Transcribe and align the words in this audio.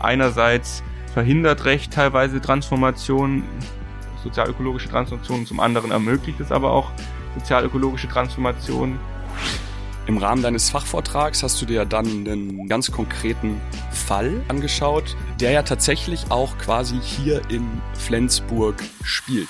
Einerseits 0.00 0.82
verhindert 1.12 1.64
Recht 1.64 1.92
teilweise 1.92 2.40
Transformation, 2.40 3.42
sozialökologische 4.22 4.88
Transformation, 4.88 5.46
zum 5.46 5.60
anderen 5.60 5.90
ermöglicht 5.90 6.40
es 6.40 6.52
aber 6.52 6.72
auch 6.72 6.90
sozialökologische 7.38 8.08
Transformation. 8.08 8.98
Im 10.06 10.18
Rahmen 10.18 10.42
deines 10.42 10.70
Fachvortrags 10.70 11.42
hast 11.42 11.60
du 11.60 11.66
dir 11.66 11.84
dann 11.84 12.06
einen 12.06 12.68
ganz 12.68 12.92
konkreten 12.92 13.60
Fall 13.90 14.40
angeschaut, 14.48 15.16
der 15.40 15.50
ja 15.50 15.62
tatsächlich 15.62 16.26
auch 16.30 16.56
quasi 16.58 17.00
hier 17.00 17.42
in 17.50 17.66
Flensburg 17.94 18.76
spielt. 19.02 19.48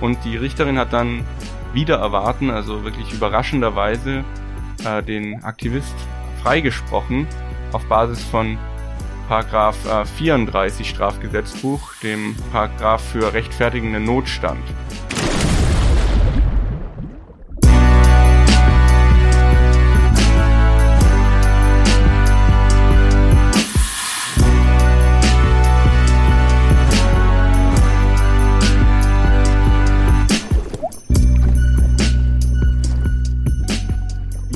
Und 0.00 0.24
die 0.24 0.36
Richterin 0.36 0.78
hat 0.78 0.92
dann 0.92 1.24
wieder 1.72 1.98
erwarten, 1.98 2.50
also 2.50 2.82
wirklich 2.82 3.12
überraschenderweise, 3.12 4.24
äh, 4.84 5.02
den 5.02 5.44
Aktivist 5.44 5.94
freigesprochen 6.42 7.28
auf 7.72 7.84
Basis 7.86 8.24
von 8.24 8.58
Paragraph 9.30 9.86
äh, 9.86 10.04
34 10.04 10.90
Strafgesetzbuch, 10.90 11.94
dem 12.02 12.34
Paragraph 12.50 13.00
für 13.12 13.32
rechtfertigenden 13.32 14.02
Notstand. 14.02 14.58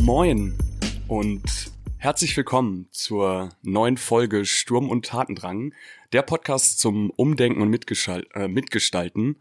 Moin 0.03 0.59
und 1.07 1.45
herzlich 2.05 2.37
willkommen 2.37 2.87
zur 2.91 3.49
neuen 3.63 3.97
Folge 3.97 4.45
Sturm 4.45 4.91
und 4.91 5.07
Tatendrang, 5.07 5.73
der 6.13 6.21
Podcast 6.21 6.79
zum 6.79 7.09
Umdenken 7.09 7.63
und 7.63 7.71
äh, 8.35 8.47
Mitgestalten. 8.47 9.37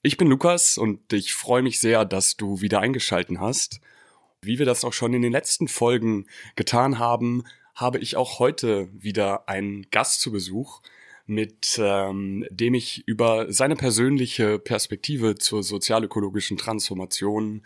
Ich 0.00 0.16
bin 0.16 0.28
Lukas 0.28 0.78
und 0.78 1.12
ich 1.12 1.34
freue 1.34 1.60
mich 1.60 1.80
sehr, 1.80 2.06
dass 2.06 2.38
du 2.38 2.62
wieder 2.62 2.80
eingeschalten 2.80 3.38
hast. 3.38 3.82
Wie 4.40 4.58
wir 4.58 4.64
das 4.64 4.82
auch 4.82 4.94
schon 4.94 5.12
in 5.12 5.20
den 5.20 5.32
letzten 5.32 5.68
Folgen 5.68 6.24
getan 6.56 6.98
haben, 6.98 7.44
habe 7.74 7.98
ich 7.98 8.16
auch 8.16 8.38
heute 8.38 8.88
wieder 8.94 9.46
einen 9.50 9.86
Gast 9.90 10.22
zu 10.22 10.32
Besuch, 10.32 10.80
mit 11.26 11.78
ähm, 11.78 12.46
dem 12.48 12.72
ich 12.72 13.06
über 13.06 13.52
seine 13.52 13.76
persönliche 13.76 14.58
Perspektive 14.58 15.34
zur 15.34 15.62
sozialökologischen 15.62 16.56
Transformation 16.56 17.60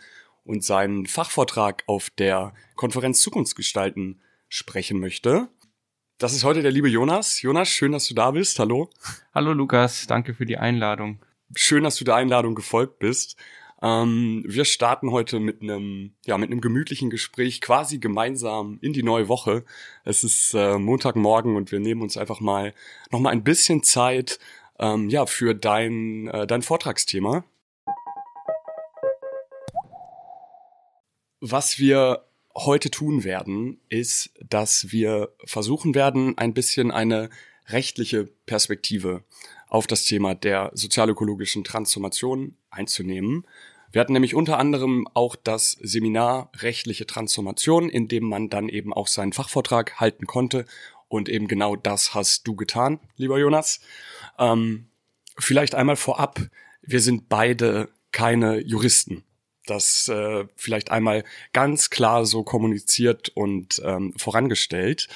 und 0.49 0.63
seinen 0.63 1.05
Fachvortrag 1.05 1.83
auf 1.85 2.09
der 2.09 2.53
Konferenz 2.75 3.21
Zukunftsgestalten 3.21 4.19
sprechen 4.47 4.99
möchte. 4.99 5.47
Das 6.17 6.33
ist 6.33 6.43
heute 6.43 6.63
der 6.63 6.71
liebe 6.71 6.89
Jonas. 6.89 7.43
Jonas, 7.43 7.69
schön, 7.69 7.91
dass 7.91 8.07
du 8.07 8.15
da 8.15 8.31
bist. 8.31 8.57
Hallo. 8.57 8.89
Hallo 9.31 9.53
Lukas, 9.53 10.07
danke 10.07 10.33
für 10.33 10.47
die 10.47 10.57
Einladung. 10.57 11.19
Schön, 11.55 11.83
dass 11.83 11.97
du 11.97 12.03
der 12.03 12.15
Einladung 12.15 12.55
gefolgt 12.55 12.97
bist. 12.97 13.37
Ähm, 13.83 14.43
wir 14.43 14.65
starten 14.65 15.11
heute 15.11 15.39
mit 15.39 15.61
einem, 15.61 16.15
ja, 16.25 16.35
mit 16.39 16.49
einem 16.49 16.61
gemütlichen 16.61 17.11
Gespräch 17.11 17.61
quasi 17.61 17.99
gemeinsam 17.99 18.79
in 18.81 18.91
die 18.91 19.03
neue 19.03 19.27
Woche. 19.27 19.63
Es 20.03 20.23
ist 20.23 20.55
äh, 20.55 20.79
Montagmorgen 20.79 21.57
und 21.57 21.71
wir 21.71 21.79
nehmen 21.79 22.01
uns 22.01 22.17
einfach 22.17 22.39
mal 22.39 22.73
noch 23.11 23.19
mal 23.19 23.29
ein 23.29 23.43
bisschen 23.43 23.83
Zeit, 23.83 24.39
ähm, 24.79 25.09
ja, 25.09 25.27
für 25.27 25.53
dein, 25.53 26.27
äh, 26.27 26.47
dein 26.47 26.63
Vortragsthema. 26.63 27.45
Was 31.41 31.79
wir 31.79 32.25
heute 32.53 32.91
tun 32.91 33.23
werden, 33.23 33.79
ist, 33.87 34.31
dass 34.41 34.91
wir 34.91 35.33
versuchen 35.45 35.95
werden, 35.95 36.37
ein 36.37 36.53
bisschen 36.53 36.91
eine 36.91 37.29
rechtliche 37.67 38.25
Perspektive 38.45 39.23
auf 39.69 39.87
das 39.87 40.03
Thema 40.03 40.35
der 40.35 40.71
sozialökologischen 40.73 41.63
Transformation 41.63 42.57
einzunehmen. 42.71 43.45
Wir 43.91 44.01
hatten 44.01 44.13
nämlich 44.13 44.35
unter 44.35 44.59
anderem 44.59 45.07
auch 45.13 45.37
das 45.37 45.71
Seminar 45.81 46.51
rechtliche 46.57 47.07
Transformation, 47.07 47.89
in 47.89 48.09
dem 48.09 48.25
man 48.25 48.49
dann 48.49 48.67
eben 48.67 48.91
auch 48.91 49.07
seinen 49.07 49.31
Fachvortrag 49.31 49.99
halten 49.99 50.25
konnte. 50.25 50.65
Und 51.07 51.29
eben 51.29 51.47
genau 51.47 51.77
das 51.77 52.13
hast 52.13 52.47
du 52.47 52.55
getan, 52.55 52.99
lieber 53.15 53.39
Jonas. 53.39 53.79
Ähm, 54.37 54.89
vielleicht 55.37 55.73
einmal 55.73 55.95
vorab, 55.95 56.41
wir 56.81 56.99
sind 56.99 57.29
beide 57.29 57.89
keine 58.11 58.59
Juristen 58.59 59.23
das 59.69 60.07
äh, 60.07 60.45
vielleicht 60.55 60.91
einmal 60.91 61.23
ganz 61.53 61.89
klar 61.89 62.25
so 62.25 62.43
kommuniziert 62.43 63.29
und 63.29 63.81
ähm, 63.83 64.13
vorangestellt. 64.17 65.07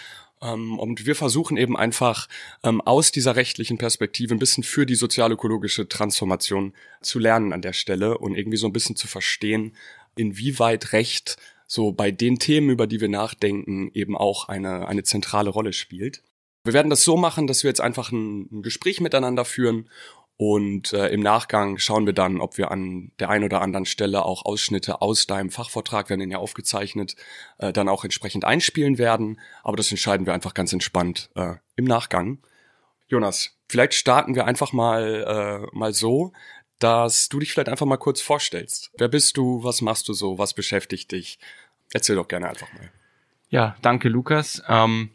Ähm, 0.42 0.78
und 0.78 1.06
wir 1.06 1.16
versuchen 1.16 1.58
eben 1.58 1.78
einfach 1.78 2.28
ähm, 2.64 2.82
aus 2.82 3.12
dieser 3.12 3.36
rechtlichen 3.36 3.78
Perspektive 3.78 4.36
ein 4.36 4.40
bisschen 4.40 4.64
für 4.64 4.86
die 4.86 4.96
sozialökologische 4.96 5.88
Transformation 5.88 6.74
zu 7.02 7.20
lernen 7.20 7.54
an 7.54 7.62
der 7.62 7.74
Stelle 7.74 8.18
und 8.18 8.36
irgendwie 8.36 8.58
so 8.58 8.68
ein 8.68 8.74
bisschen 8.74 8.96
zu 8.96 9.08
verstehen, 9.08 9.76
inwieweit 10.16 10.94
Recht 10.94 11.38
so 11.66 11.92
bei 11.92 12.12
den 12.12 12.38
Themen, 12.38 12.70
über 12.70 12.86
die 12.86 13.02
wir 13.02 13.10
nachdenken, 13.10 13.90
eben 13.94 14.16
auch 14.16 14.48
eine, 14.48 14.88
eine 14.88 15.04
zentrale 15.04 15.50
Rolle 15.50 15.74
spielt. 15.74 16.22
Wir 16.66 16.74
werden 16.74 16.90
das 16.90 17.04
so 17.04 17.18
machen, 17.18 17.48
dass 17.48 17.64
wir 17.64 17.70
jetzt 17.70 17.82
einfach 17.82 18.12
ein, 18.12 18.48
ein 18.52 18.62
Gespräch 18.62 19.02
miteinander 19.02 19.44
führen 19.44 19.90
und 20.38 20.94
äh, 20.94 21.10
im 21.10 21.22
Nachgang 21.22 21.78
schauen 21.78 22.06
wir 22.06 22.14
dann, 22.14 22.42
ob 22.42 22.58
wir 22.58 22.72
an 22.72 23.12
der 23.20 23.30
einen 23.30 23.46
oder 23.46 23.62
anderen 23.62 23.86
Stelle 23.86 24.26
auch 24.26 24.46
Ausschnitte 24.46 25.02
aus 25.02 25.28
deinem 25.28 25.52
Fachvortrag, 25.52 26.10
werden 26.10 26.32
ja 26.32 26.40
aufgezeichnet, 26.40 27.16
äh, 27.60 27.72
dann 27.72 27.88
auch 27.88 28.04
entsprechend 28.04 28.44
einspielen 28.44 28.98
werden. 28.98 29.40
Aber 29.64 29.78
das 29.78 29.92
entscheiden 29.92 30.26
wir 30.26 30.34
einfach 30.34 30.54
ganz 30.54 30.74
entspannt 30.74 31.30
äh, 31.36 31.56
im 31.76 31.86
Nachgang. 31.86 32.40
Jonas, 33.08 33.56
vielleicht 33.70 33.94
starten 33.94 34.34
wir 34.34 34.46
einfach 34.46 34.74
mal, 34.74 35.70
äh, 35.72 35.78
mal 35.78 35.94
so, 35.94 36.34
dass 36.80 37.30
du 37.30 37.40
dich 37.40 37.54
vielleicht 37.54 37.70
einfach 37.70 37.86
mal 37.86 37.98
kurz 37.98 38.20
vorstellst. 38.20 38.92
Wer 38.98 39.08
bist 39.10 39.38
du? 39.38 39.64
Was 39.64 39.82
machst 39.82 40.10
du 40.10 40.14
so? 40.14 40.40
Was 40.40 40.56
beschäftigt 40.56 41.12
dich? 41.12 41.38
Erzähl 41.94 42.16
doch 42.16 42.28
gerne 42.28 42.50
einfach 42.50 42.74
mal. 42.74 42.92
Ja, 43.50 43.76
danke 43.84 44.10
Lukas. 44.10 44.64
Ähm, 44.68 45.12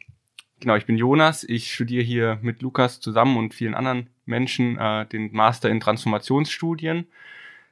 genau, 0.60 0.76
ich 0.76 0.86
bin 0.86 0.96
Jonas. 0.96 1.44
Ich 1.44 1.72
studiere 1.72 2.02
hier 2.02 2.38
mit 2.42 2.62
Lukas 2.62 3.00
zusammen 3.00 3.36
und 3.36 3.54
vielen 3.54 3.74
anderen 3.74 4.08
Menschen 4.26 4.78
äh, 4.78 5.06
den 5.06 5.32
Master 5.32 5.70
in 5.70 5.80
Transformationsstudien. 5.80 7.06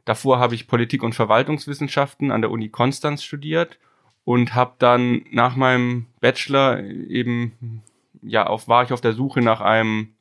Davor 0.04 0.38
habe 0.38 0.54
ich 0.54 0.68
Politik- 0.68 1.02
und 1.02 1.14
Verwaltungswissenschaften 1.14 2.30
an 2.30 2.40
der 2.40 2.50
Uni 2.50 2.68
Konstanz 2.68 3.24
studiert 3.24 3.78
und 4.24 4.54
habe 4.54 4.74
dann 4.78 5.24
nach 5.30 5.56
meinem 5.56 6.06
Bachelor 6.20 6.82
eben 6.82 7.82
ja 8.22 8.46
auf 8.46 8.68
war 8.68 8.82
ich 8.82 8.92
auf 8.92 9.00
der 9.00 9.12
Suche 9.12 9.40
nach 9.40 9.60
einem 9.60 10.14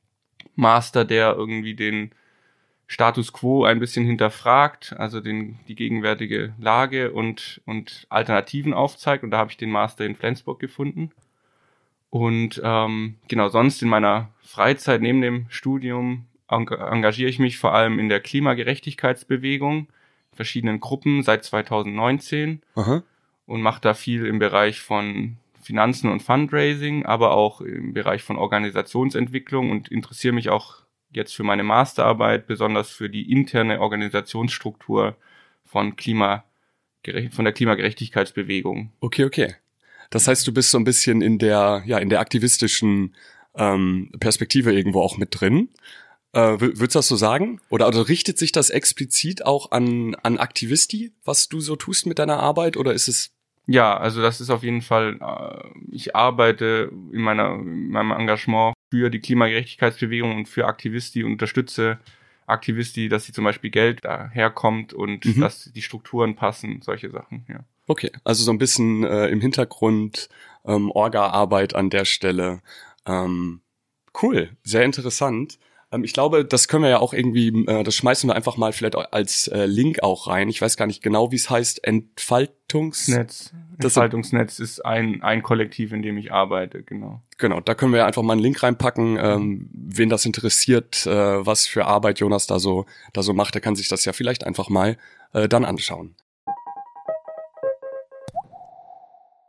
Master, 0.55 1.05
der 1.05 1.33
irgendwie 1.33 1.75
den 1.75 2.11
Status 2.87 3.33
quo 3.33 3.65
ein 3.65 3.79
bisschen 3.79 4.05
hinterfragt, 4.05 4.93
also 4.97 5.19
den, 5.19 5.59
die 5.67 5.75
gegenwärtige 5.75 6.53
Lage 6.59 7.11
und, 7.11 7.61
und 7.65 8.05
Alternativen 8.09 8.73
aufzeigt. 8.73 9.23
Und 9.23 9.31
da 9.31 9.37
habe 9.39 9.51
ich 9.51 9.57
den 9.57 9.71
Master 9.71 10.05
in 10.05 10.15
Flensburg 10.15 10.59
gefunden. 10.59 11.11
Und 12.15 12.61
ähm, 12.63 13.15
genau, 13.27 13.49
sonst 13.49 13.81
in 13.81 13.89
meiner 13.89 14.29
Freizeit 14.39 15.01
neben 15.01 15.19
dem 15.19 15.47
Studium 15.49 16.27
engagiere 16.47 17.29
ich 17.29 17.39
mich 17.39 17.57
vor 17.57 17.73
allem 17.73 17.99
in 17.99 18.07
der 18.07 18.21
Klimagerechtigkeitsbewegung, 18.21 19.89
verschiedenen 20.31 20.79
Gruppen 20.79 21.23
seit 21.23 21.43
2019 21.43 22.61
Aha. 22.75 23.03
und 23.47 23.61
mache 23.61 23.81
da 23.81 23.93
viel 23.93 24.25
im 24.27 24.39
Bereich 24.39 24.79
von 24.79 25.35
Finanzen 25.61 26.09
und 26.09 26.23
Fundraising, 26.23 27.05
aber 27.05 27.31
auch 27.31 27.59
im 27.59 27.91
Bereich 27.91 28.23
von 28.23 28.37
Organisationsentwicklung 28.37 29.69
und 29.69 29.89
interessiere 29.89 30.35
mich 30.35 30.49
auch 30.49 30.83
jetzt 31.11 31.35
für 31.35 31.43
meine 31.43 31.63
Masterarbeit 31.63 32.47
besonders 32.47 32.91
für 32.91 33.09
die 33.09 33.29
interne 33.29 33.81
Organisationsstruktur 33.81 35.17
von 35.65 35.97
Klima 35.97 36.45
von 37.31 37.43
der 37.43 37.53
Klimagerechtigkeitsbewegung. 37.53 38.93
Okay, 39.01 39.25
okay. 39.25 39.55
Das 40.09 40.27
heißt, 40.27 40.45
du 40.47 40.53
bist 40.53 40.71
so 40.71 40.77
ein 40.77 40.83
bisschen 40.83 41.21
in 41.21 41.37
der, 41.37 41.83
ja, 41.85 41.97
in 41.97 42.09
der 42.09 42.19
aktivistischen 42.19 43.15
ähm, 43.55 44.11
Perspektive 44.19 44.73
irgendwo 44.73 45.01
auch 45.01 45.17
mit 45.17 45.39
drin. 45.39 45.69
Äh, 46.33 46.59
würdest 46.59 46.95
du 46.95 46.99
das 46.99 47.07
so 47.07 47.15
sagen? 47.15 47.61
Oder 47.69 47.85
also 47.85 48.01
richtet 48.01 48.37
sich 48.37 48.51
das 48.51 48.69
explizit 48.69 49.45
auch 49.45 49.71
an, 49.71 50.15
an 50.15 50.37
Aktivisti, 50.37 51.13
was 51.23 51.47
du 51.47 51.61
so 51.61 51.75
tust 51.75 52.05
mit 52.05 52.19
deiner 52.19 52.39
Arbeit? 52.39 52.77
Oder 52.77 52.93
ist 52.93 53.07
es 53.07 53.31
ja, 53.67 53.97
also 53.97 54.21
das 54.21 54.41
ist 54.41 54.49
auf 54.49 54.63
jeden 54.63 54.81
Fall, 54.81 55.17
äh, 55.19 55.79
ich 55.91 56.15
arbeite 56.15 56.91
in, 57.11 57.21
meiner, 57.21 57.55
in 57.55 57.89
meinem 57.89 58.11
Engagement 58.11 58.75
für 58.91 59.09
die 59.09 59.19
Klimagerechtigkeitsbewegung 59.19 60.35
und 60.35 60.49
für 60.49 60.65
Aktivisti 60.65 61.23
und 61.23 61.31
unterstütze 61.33 61.99
Aktivisti, 62.45 63.09
dass 63.09 63.25
sie 63.25 63.33
zum 63.33 63.43
Beispiel 63.43 63.71
Geld 63.71 64.05
daherkommt 64.05 64.93
und 64.93 65.25
mhm. 65.25 65.41
dass 65.41 65.71
die 65.73 65.81
Strukturen 65.81 66.35
passen, 66.35 66.81
solche 66.83 67.09
Sachen, 67.09 67.45
ja. 67.49 67.61
Okay, 67.87 68.11
also 68.23 68.43
so 68.43 68.51
ein 68.51 68.57
bisschen 68.57 69.03
äh, 69.03 69.27
im 69.27 69.41
Hintergrund 69.41 70.29
ähm, 70.65 70.91
Orga-Arbeit 70.91 71.75
an 71.75 71.89
der 71.89 72.05
Stelle. 72.05 72.61
Ähm, 73.05 73.61
cool, 74.21 74.49
sehr 74.63 74.83
interessant. 74.83 75.59
Ähm, 75.91 76.03
ich 76.03 76.13
glaube, 76.13 76.45
das 76.45 76.67
können 76.67 76.83
wir 76.83 76.89
ja 76.89 76.99
auch 76.99 77.13
irgendwie, 77.13 77.49
äh, 77.67 77.83
das 77.83 77.95
schmeißen 77.95 78.29
wir 78.29 78.35
einfach 78.35 78.57
mal 78.57 78.73
vielleicht 78.73 78.95
als 78.95 79.47
äh, 79.47 79.65
Link 79.65 80.01
auch 80.03 80.27
rein. 80.27 80.49
Ich 80.49 80.61
weiß 80.61 80.77
gar 80.77 80.87
nicht 80.87 81.01
genau, 81.01 81.31
wie 81.31 81.35
es 81.35 81.49
heißt. 81.49 81.83
Entfaltungsnetz. 81.83 83.53
Entfaltungsnetz 83.77 84.59
ist 84.59 84.85
ein, 84.85 85.21
ein 85.21 85.43
Kollektiv, 85.43 85.91
in 85.91 86.01
dem 86.01 86.17
ich 86.17 86.31
arbeite, 86.31 86.83
genau. 86.83 87.21
Genau, 87.37 87.59
da 87.59 87.75
können 87.75 87.93
wir 87.93 88.05
einfach 88.05 88.23
mal 88.23 88.33
einen 88.33 88.41
Link 88.41 88.63
reinpacken. 88.63 89.17
Ähm, 89.19 89.69
wen 89.73 90.09
das 90.09 90.25
interessiert, 90.25 91.05
äh, 91.05 91.45
was 91.45 91.67
für 91.67 91.85
Arbeit 91.85 92.19
Jonas 92.19 92.47
da 92.47 92.59
so, 92.59 92.85
da 93.13 93.21
so 93.21 93.33
macht, 93.33 93.53
der 93.53 93.61
kann 93.61 93.75
sich 93.75 93.89
das 93.89 94.05
ja 94.05 94.13
vielleicht 94.13 94.45
einfach 94.45 94.69
mal 94.69 94.97
äh, 95.33 95.47
dann 95.49 95.65
anschauen. 95.65 96.15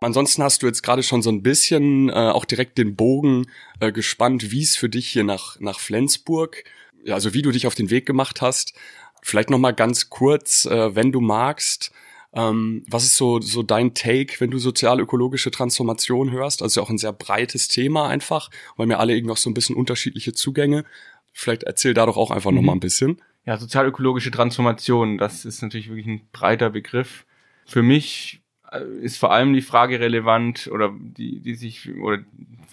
Ansonsten 0.07 0.45
hast 0.45 0.63
du 0.63 0.69
jetzt 0.69 0.85
gerade 0.85 1.03
schon 1.03 1.21
so 1.21 1.31
ein 1.31 1.43
bisschen 1.43 2.11
äh, 2.11 2.13
auch 2.13 2.45
direkt 2.45 2.79
den 2.79 2.95
Bogen 2.95 3.49
äh, 3.81 3.91
gespannt, 3.91 4.53
wie 4.53 4.63
es 4.63 4.77
für 4.77 4.89
dich 4.89 5.09
hier 5.09 5.25
nach, 5.25 5.59
nach 5.59 5.81
Flensburg, 5.81 6.63
also 7.09 7.35
wie 7.35 7.43
du 7.43 7.51
dich 7.51 7.67
auf 7.67 7.75
den 7.75 7.91
Weg 7.91 8.07
gemacht 8.07 8.41
hast. 8.41 8.73
Vielleicht 9.21 9.51
noch 9.51 9.59
mal 9.59 9.73
ganz 9.73 10.09
kurz, 10.09 10.65
äh, 10.65 10.95
wenn 10.95 11.11
du 11.11 11.21
magst, 11.21 11.91
ähm, 12.33 12.85
was 12.89 13.03
ist 13.03 13.17
so, 13.17 13.41
so 13.41 13.65
dein 13.65 13.95
Take, 13.95 14.39
wenn 14.39 14.53
du 14.53 14.59
sozial-ökologische 14.59 15.51
Transformation 15.51 16.31
hörst? 16.31 16.63
Also 16.63 16.83
auch 16.83 16.91
ein 16.91 16.99
sehr 16.99 17.13
breites 17.13 17.67
Thema 17.67 18.07
einfach, 18.07 18.53
weil 18.77 18.87
mir 18.87 19.01
alle 19.01 19.13
irgendwie 19.13 19.31
noch 19.31 19.37
so 19.37 19.51
ein 19.51 19.55
bisschen 19.55 19.75
unterschiedliche 19.75 20.33
Zugänge. 20.33 20.85
Vielleicht 21.33 21.65
erzähl 21.65 21.95
da 21.95 22.07
doch 22.07 22.17
auch 22.17 22.31
einfach 22.31 22.53
mhm. 22.53 22.59
noch 22.59 22.63
mal 22.63 22.75
ein 22.75 22.81
bisschen. 22.81 23.21
Ja, 23.45 23.59
sozial-ökologische 23.59 24.31
Transformation, 24.31 25.19
das 25.19 25.45
ist 25.45 25.63
natürlich 25.63 25.89
wirklich 25.89 26.07
ein 26.07 26.29
breiter 26.31 26.71
Begriff. 26.71 27.27
Für 27.65 27.83
mich 27.83 28.41
ist 28.77 29.19
vor 29.19 29.33
allem 29.33 29.53
die 29.53 29.63
Frage 29.63 30.01
relevant 30.01 30.69
oder 30.73 30.93
die, 30.99 31.41
die 31.41 31.55
sich 31.55 31.95
oder 31.97 32.23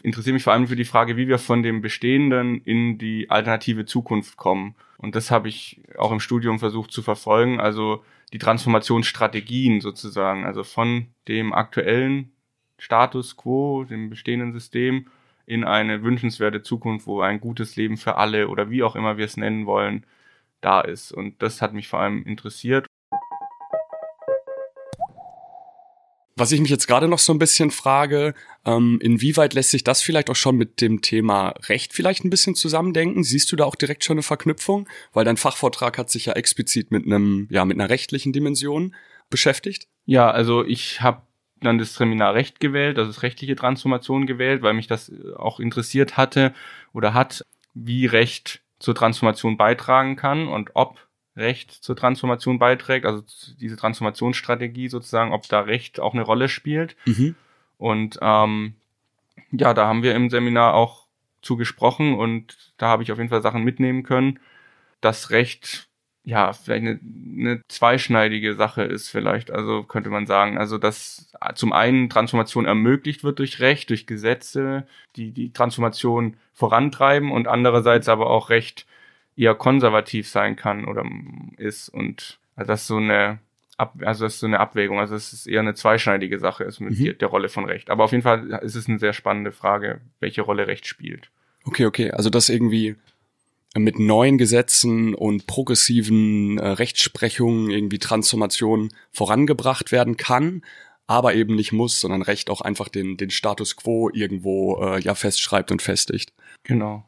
interessiert 0.04 0.34
mich 0.34 0.44
vor 0.44 0.54
allem 0.54 0.68
für 0.68 0.76
die 0.76 0.86
Frage, 0.86 1.18
wie 1.18 1.28
wir 1.28 1.40
von 1.40 1.64
dem 1.64 1.82
Bestehenden 1.82 2.62
in 2.64 2.98
die 2.98 3.30
alternative 3.30 3.86
Zukunft 3.86 4.38
kommen. 4.38 4.76
Und 4.98 5.16
das 5.16 5.32
habe 5.32 5.50
ich 5.50 5.82
auch 5.98 6.12
im 6.12 6.20
Studium 6.20 6.60
versucht 6.60 6.92
zu 6.92 7.02
verfolgen. 7.02 7.60
Also 7.60 8.04
die 8.34 8.40
Transformationsstrategien 8.40 9.82
sozusagen, 9.82 10.46
also 10.46 10.64
von 10.64 11.08
dem 11.28 11.54
aktuellen 11.54 12.32
Status 12.78 13.38
quo, 13.38 13.86
dem 13.86 14.10
bestehenden 14.10 14.54
System, 14.54 15.08
in 15.46 15.64
eine 15.64 16.04
wünschenswerte 16.04 16.64
Zukunft, 16.64 17.06
wo 17.06 17.22
ein 17.22 17.40
gutes 17.40 17.76
Leben 17.76 17.98
für 17.98 18.16
alle 18.16 18.48
oder 18.48 18.70
wie 18.70 18.84
auch 18.84 18.96
immer 18.96 19.18
wir 19.18 19.26
es 19.26 19.38
nennen 19.38 19.66
wollen, 19.66 20.06
da 20.62 20.82
ist. 20.82 21.12
Und 21.12 21.42
das 21.42 21.62
hat 21.62 21.74
mich 21.74 21.88
vor 21.88 22.00
allem 22.00 22.24
interessiert. 22.24 22.88
Was 26.36 26.52
ich 26.52 26.60
mich 26.60 26.72
jetzt 26.72 26.88
gerade 26.88 27.08
noch 27.08 27.20
so 27.20 27.32
ein 27.32 27.40
bisschen 27.40 27.70
frage, 27.70 28.34
ähm, 28.66 29.00
inwieweit 29.02 29.54
lässt 29.54 29.70
sich 29.70 29.84
das 29.84 30.02
vielleicht 30.02 30.32
auch 30.32 30.36
schon 30.36 30.56
mit 30.56 30.82
dem 30.82 31.02
Thema 31.02 31.50
Recht 31.68 31.94
vielleicht 31.94 32.26
ein 32.26 32.32
bisschen 32.32 32.56
zusammendenken? 32.56 33.24
Siehst 33.24 33.52
du 33.52 33.56
da 33.56 33.66
auch 33.66 33.76
direkt 33.76 34.04
schon 34.04 34.16
eine 34.16 34.24
Verknüpfung? 34.24 34.90
Weil 35.14 35.26
dein 35.26 35.38
Fachvortrag 35.38 35.98
hat 35.98 36.10
sich 36.10 36.26
ja 36.26 36.34
explizit 36.34 36.90
mit 36.90 37.06
einem, 37.06 37.48
ja, 37.52 37.66
mit 37.66 37.80
einer 37.80 37.90
rechtlichen 37.90 38.34
Dimension 38.34 38.96
beschäftigt. 39.30 39.88
Ja, 40.06 40.32
also 40.32 40.66
ich 40.66 41.02
habe 41.02 41.22
dann 41.62 41.78
das 41.78 41.94
Seminar 41.96 42.34
Recht 42.34 42.60
gewählt, 42.60 42.98
also 42.98 43.12
das 43.12 43.22
rechtliche 43.22 43.56
Transformation 43.56 44.26
gewählt, 44.26 44.64
weil 44.64 44.74
mich 44.74 44.88
das 44.88 45.12
auch 45.38 45.60
interessiert 45.60 46.18
hatte 46.18 46.54
oder 46.94 47.14
hat, 47.14 47.46
wie 47.74 48.06
Recht 48.06 48.62
zur 48.80 48.96
Transformation 48.96 49.56
beitragen 49.56 50.16
kann 50.16 50.48
und 50.48 50.72
ob 50.74 51.08
Recht 51.36 51.72
zur 51.72 51.96
Transformation 51.96 52.60
beiträgt, 52.60 53.06
also 53.06 53.24
diese 53.60 53.76
Transformationsstrategie 53.76 54.88
sozusagen, 54.88 55.32
ob 55.32 55.48
da 55.48 55.62
Recht 55.62 56.00
auch 56.00 56.14
eine 56.14 56.24
Rolle 56.24 56.48
spielt. 56.48 56.96
Mhm. 57.06 57.36
Und 57.78 58.20
ähm, 58.22 58.76
ja, 59.52 59.74
da 59.74 59.88
haben 59.88 60.04
wir 60.04 60.16
im 60.16 60.30
Seminar 60.30 60.74
auch 60.76 61.08
zu 61.42 61.58
gesprochen 61.58 62.14
und 62.14 62.74
da 62.78 62.88
habe 62.88 63.04
ich 63.04 63.12
auf 63.12 63.18
jeden 63.18 63.30
Fall 63.30 63.42
Sachen 63.42 63.64
mitnehmen 63.64 64.04
können, 64.04 64.40
dass 65.02 65.32
Recht 65.32 65.90
ja 66.24 66.54
vielleicht 66.54 66.84
eine, 66.84 67.00
eine 67.38 67.62
zweischneidige 67.68 68.56
Sache 68.56 68.84
ist, 68.84 69.10
vielleicht, 69.10 69.52
also 69.52 69.84
könnte 69.84 70.10
man 70.10 70.26
sagen. 70.26 70.58
Also 70.58 70.78
dass 70.78 71.32
zum 71.56 71.74
einen 71.74 72.10
Transformation 72.10 72.66
ermöglicht 72.66 73.24
wird 73.24 73.40
durch 73.40 73.60
Recht, 73.60 73.90
durch 73.90 74.08
Gesetze, 74.08 74.88
die 75.16 75.32
die 75.32 75.52
Transformation 75.52 76.38
vorantreiben 76.54 77.32
und 77.32 77.48
andererseits 77.48 78.08
aber 78.08 78.30
auch 78.30 78.50
Recht 78.50 78.86
eher 79.36 79.56
konservativ 79.56 80.30
sein 80.30 80.56
kann 80.56 80.86
oder 80.86 81.06
ist 81.58 81.90
und 81.90 82.40
also 82.56 82.68
das 82.68 82.82
ist 82.82 82.88
so 82.88 82.98
eine 82.98 83.40
Ab 83.76 83.96
also 84.06 84.26
das 84.26 84.36
ist 84.36 84.40
so 84.40 84.46
eine 84.46 84.60
Abwägung, 84.60 85.00
also 85.00 85.16
es 85.16 85.34
ist 85.34 85.48
eher 85.48 85.62
eine 85.62 85.74
zweischneidige 85.74 86.38
Sache 86.38 86.64
ist 86.64 86.80
mit 86.80 87.00
mhm. 87.00 87.18
der 87.18 87.28
Rolle 87.28 87.50
von 87.50 87.66
Recht. 87.66 87.90
Aber 87.90 88.04
auf 88.04 88.12
jeden 88.12 88.22
Fall 88.22 88.60
ist 88.62 88.76
es 88.76 88.88
eine 88.88 89.00
sehr 89.00 89.14
spannende 89.14 89.52
Frage, 89.52 90.00
welche 90.20 90.44
Rolle 90.44 90.68
Recht 90.68 90.86
spielt. 90.86 91.32
Okay, 91.66 91.88
okay, 91.88 92.12
also 92.12 92.30
das 92.30 92.50
irgendwie 92.50 92.96
mit 93.76 93.98
neuen 93.98 94.38
Gesetzen 94.38 95.16
und 95.16 95.48
progressiven 95.48 96.60
äh, 96.60 96.68
Rechtsprechungen 96.68 97.72
irgendwie 97.72 97.98
Transformation 97.98 98.90
vorangebracht 99.12 99.92
werden 99.92 100.18
kann, 100.18 100.64
aber 101.08 101.34
eben 101.34 101.56
nicht 101.56 101.72
muss, 101.72 102.00
sondern 102.00 102.22
Recht 102.22 102.52
auch 102.52 102.62
einfach 102.62 102.90
den, 102.90 103.18
den 103.18 103.32
Status 103.32 103.76
quo 103.76 104.10
irgendwo 104.14 104.84
äh, 104.84 105.00
ja 105.02 105.16
festschreibt 105.16 105.72
und 105.72 105.82
festigt. 105.82 106.32
Genau. 106.64 107.06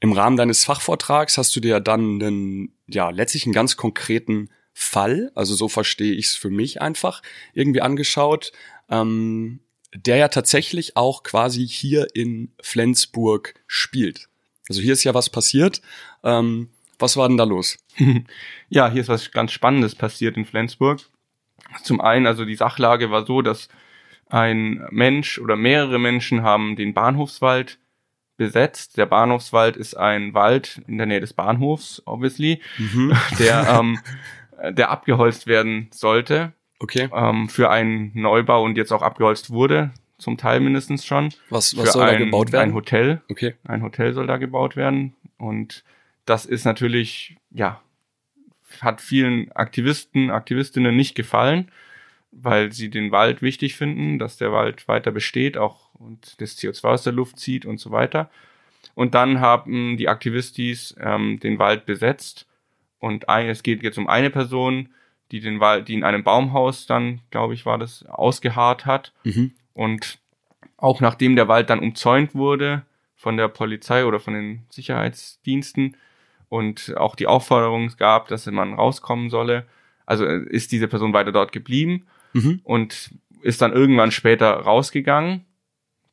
Im 0.00 0.12
Rahmen 0.12 0.36
deines 0.36 0.64
Fachvortrags 0.64 1.38
hast 1.38 1.54
du 1.56 1.60
dir 1.60 1.80
dann 1.80 2.22
einen, 2.22 2.72
ja, 2.86 3.10
letztlich 3.10 3.44
einen 3.46 3.52
ganz 3.52 3.76
konkreten 3.76 4.48
Fall, 4.72 5.32
also 5.34 5.54
so 5.54 5.68
verstehe 5.68 6.14
ich 6.14 6.26
es 6.26 6.36
für 6.36 6.50
mich 6.50 6.80
einfach, 6.80 7.22
irgendwie 7.52 7.80
angeschaut, 7.80 8.52
ähm, 8.88 9.60
der 9.92 10.16
ja 10.16 10.28
tatsächlich 10.28 10.96
auch 10.96 11.22
quasi 11.24 11.66
hier 11.66 12.06
in 12.14 12.52
Flensburg 12.62 13.54
spielt. 13.66 14.28
Also 14.68 14.80
hier 14.80 14.92
ist 14.92 15.04
ja 15.04 15.14
was 15.14 15.30
passiert. 15.30 15.80
Ähm, 16.22 16.68
was 16.98 17.16
war 17.16 17.28
denn 17.28 17.36
da 17.36 17.44
los? 17.44 17.78
ja, 18.68 18.90
hier 18.90 19.00
ist 19.00 19.08
was 19.08 19.32
ganz 19.32 19.52
Spannendes 19.52 19.94
passiert 19.94 20.36
in 20.36 20.44
Flensburg. 20.44 21.00
Zum 21.82 22.00
einen, 22.00 22.26
also 22.26 22.44
die 22.44 22.54
Sachlage 22.54 23.10
war 23.10 23.26
so, 23.26 23.42
dass 23.42 23.68
ein 24.28 24.86
Mensch 24.90 25.38
oder 25.38 25.56
mehrere 25.56 25.98
Menschen 25.98 26.42
haben 26.42 26.76
den 26.76 26.94
Bahnhofswald 26.94 27.78
besetzt. 28.38 28.96
Der 28.96 29.04
Bahnhofswald 29.04 29.76
ist 29.76 29.94
ein 29.94 30.32
Wald 30.32 30.80
in 30.86 30.96
der 30.96 31.06
Nähe 31.06 31.20
des 31.20 31.34
Bahnhofs, 31.34 32.02
obviously, 32.06 32.62
mhm. 32.78 33.14
der, 33.38 33.68
ähm, 33.68 33.98
der 34.72 34.90
abgeholzt 34.90 35.46
werden 35.46 35.88
sollte. 35.92 36.54
Okay. 36.78 37.10
Ähm, 37.12 37.50
für 37.50 37.70
einen 37.70 38.12
Neubau 38.14 38.64
und 38.64 38.76
jetzt 38.78 38.92
auch 38.92 39.02
abgeholzt 39.02 39.50
wurde, 39.50 39.90
zum 40.16 40.38
Teil 40.38 40.60
mindestens 40.60 41.04
schon. 41.04 41.34
Was, 41.50 41.76
was 41.76 41.92
soll 41.92 42.04
ein, 42.04 42.18
da 42.18 42.24
gebaut 42.24 42.52
werden? 42.52 42.70
Ein 42.70 42.74
Hotel. 42.74 43.20
Okay. 43.28 43.54
Ein 43.64 43.82
Hotel 43.82 44.14
soll 44.14 44.26
da 44.26 44.36
gebaut 44.36 44.76
werden. 44.76 45.14
Und 45.36 45.84
das 46.24 46.46
ist 46.46 46.64
natürlich, 46.64 47.36
ja, 47.50 47.82
hat 48.80 49.00
vielen 49.00 49.50
Aktivisten, 49.52 50.30
Aktivistinnen 50.30 50.96
nicht 50.96 51.14
gefallen, 51.14 51.70
weil 52.42 52.72
sie 52.72 52.90
den 52.90 53.10
Wald 53.10 53.42
wichtig 53.42 53.76
finden, 53.76 54.18
dass 54.18 54.36
der 54.36 54.52
Wald 54.52 54.88
weiter 54.88 55.10
besteht, 55.10 55.56
auch 55.56 55.92
und 55.94 56.40
das 56.40 56.56
CO2 56.58 56.84
aus 56.88 57.02
der 57.02 57.12
Luft 57.12 57.38
zieht 57.38 57.66
und 57.66 57.78
so 57.78 57.90
weiter. 57.90 58.30
Und 58.94 59.14
dann 59.14 59.40
haben 59.40 59.96
die 59.96 60.08
Aktivistis 60.08 60.94
ähm, 61.00 61.40
den 61.40 61.58
Wald 61.58 61.86
besetzt 61.86 62.46
und 62.98 63.28
ein, 63.28 63.48
es 63.48 63.62
geht 63.62 63.82
jetzt 63.82 63.98
um 63.98 64.08
eine 64.08 64.30
Person, 64.30 64.90
die 65.30 65.40
den 65.40 65.60
Wald, 65.60 65.88
die 65.88 65.94
in 65.94 66.04
einem 66.04 66.24
Baumhaus 66.24 66.86
dann, 66.86 67.20
glaube 67.30 67.54
ich, 67.54 67.66
war 67.66 67.78
das, 67.78 68.04
ausgeharrt 68.06 68.86
hat. 68.86 69.12
Mhm. 69.24 69.52
Und 69.74 70.18
auch 70.76 71.00
nachdem 71.00 71.36
der 71.36 71.48
Wald 71.48 71.70
dann 71.70 71.80
umzäunt 71.80 72.34
wurde 72.34 72.82
von 73.14 73.36
der 73.36 73.48
Polizei 73.48 74.04
oder 74.04 74.20
von 74.20 74.34
den 74.34 74.64
Sicherheitsdiensten 74.70 75.96
und 76.48 76.94
auch 76.96 77.14
die 77.14 77.26
Aufforderung 77.26 77.92
gab, 77.98 78.28
dass 78.28 78.46
man 78.46 78.74
rauskommen 78.74 79.28
solle, 79.28 79.66
also 80.06 80.24
äh, 80.24 80.44
ist 80.48 80.72
diese 80.72 80.88
Person 80.88 81.12
weiter 81.12 81.32
dort 81.32 81.52
geblieben 81.52 82.06
mhm. 82.32 82.60
und 82.64 83.10
ist 83.42 83.62
dann 83.62 83.72
irgendwann 83.72 84.10
später 84.10 84.50
rausgegangen 84.50 85.44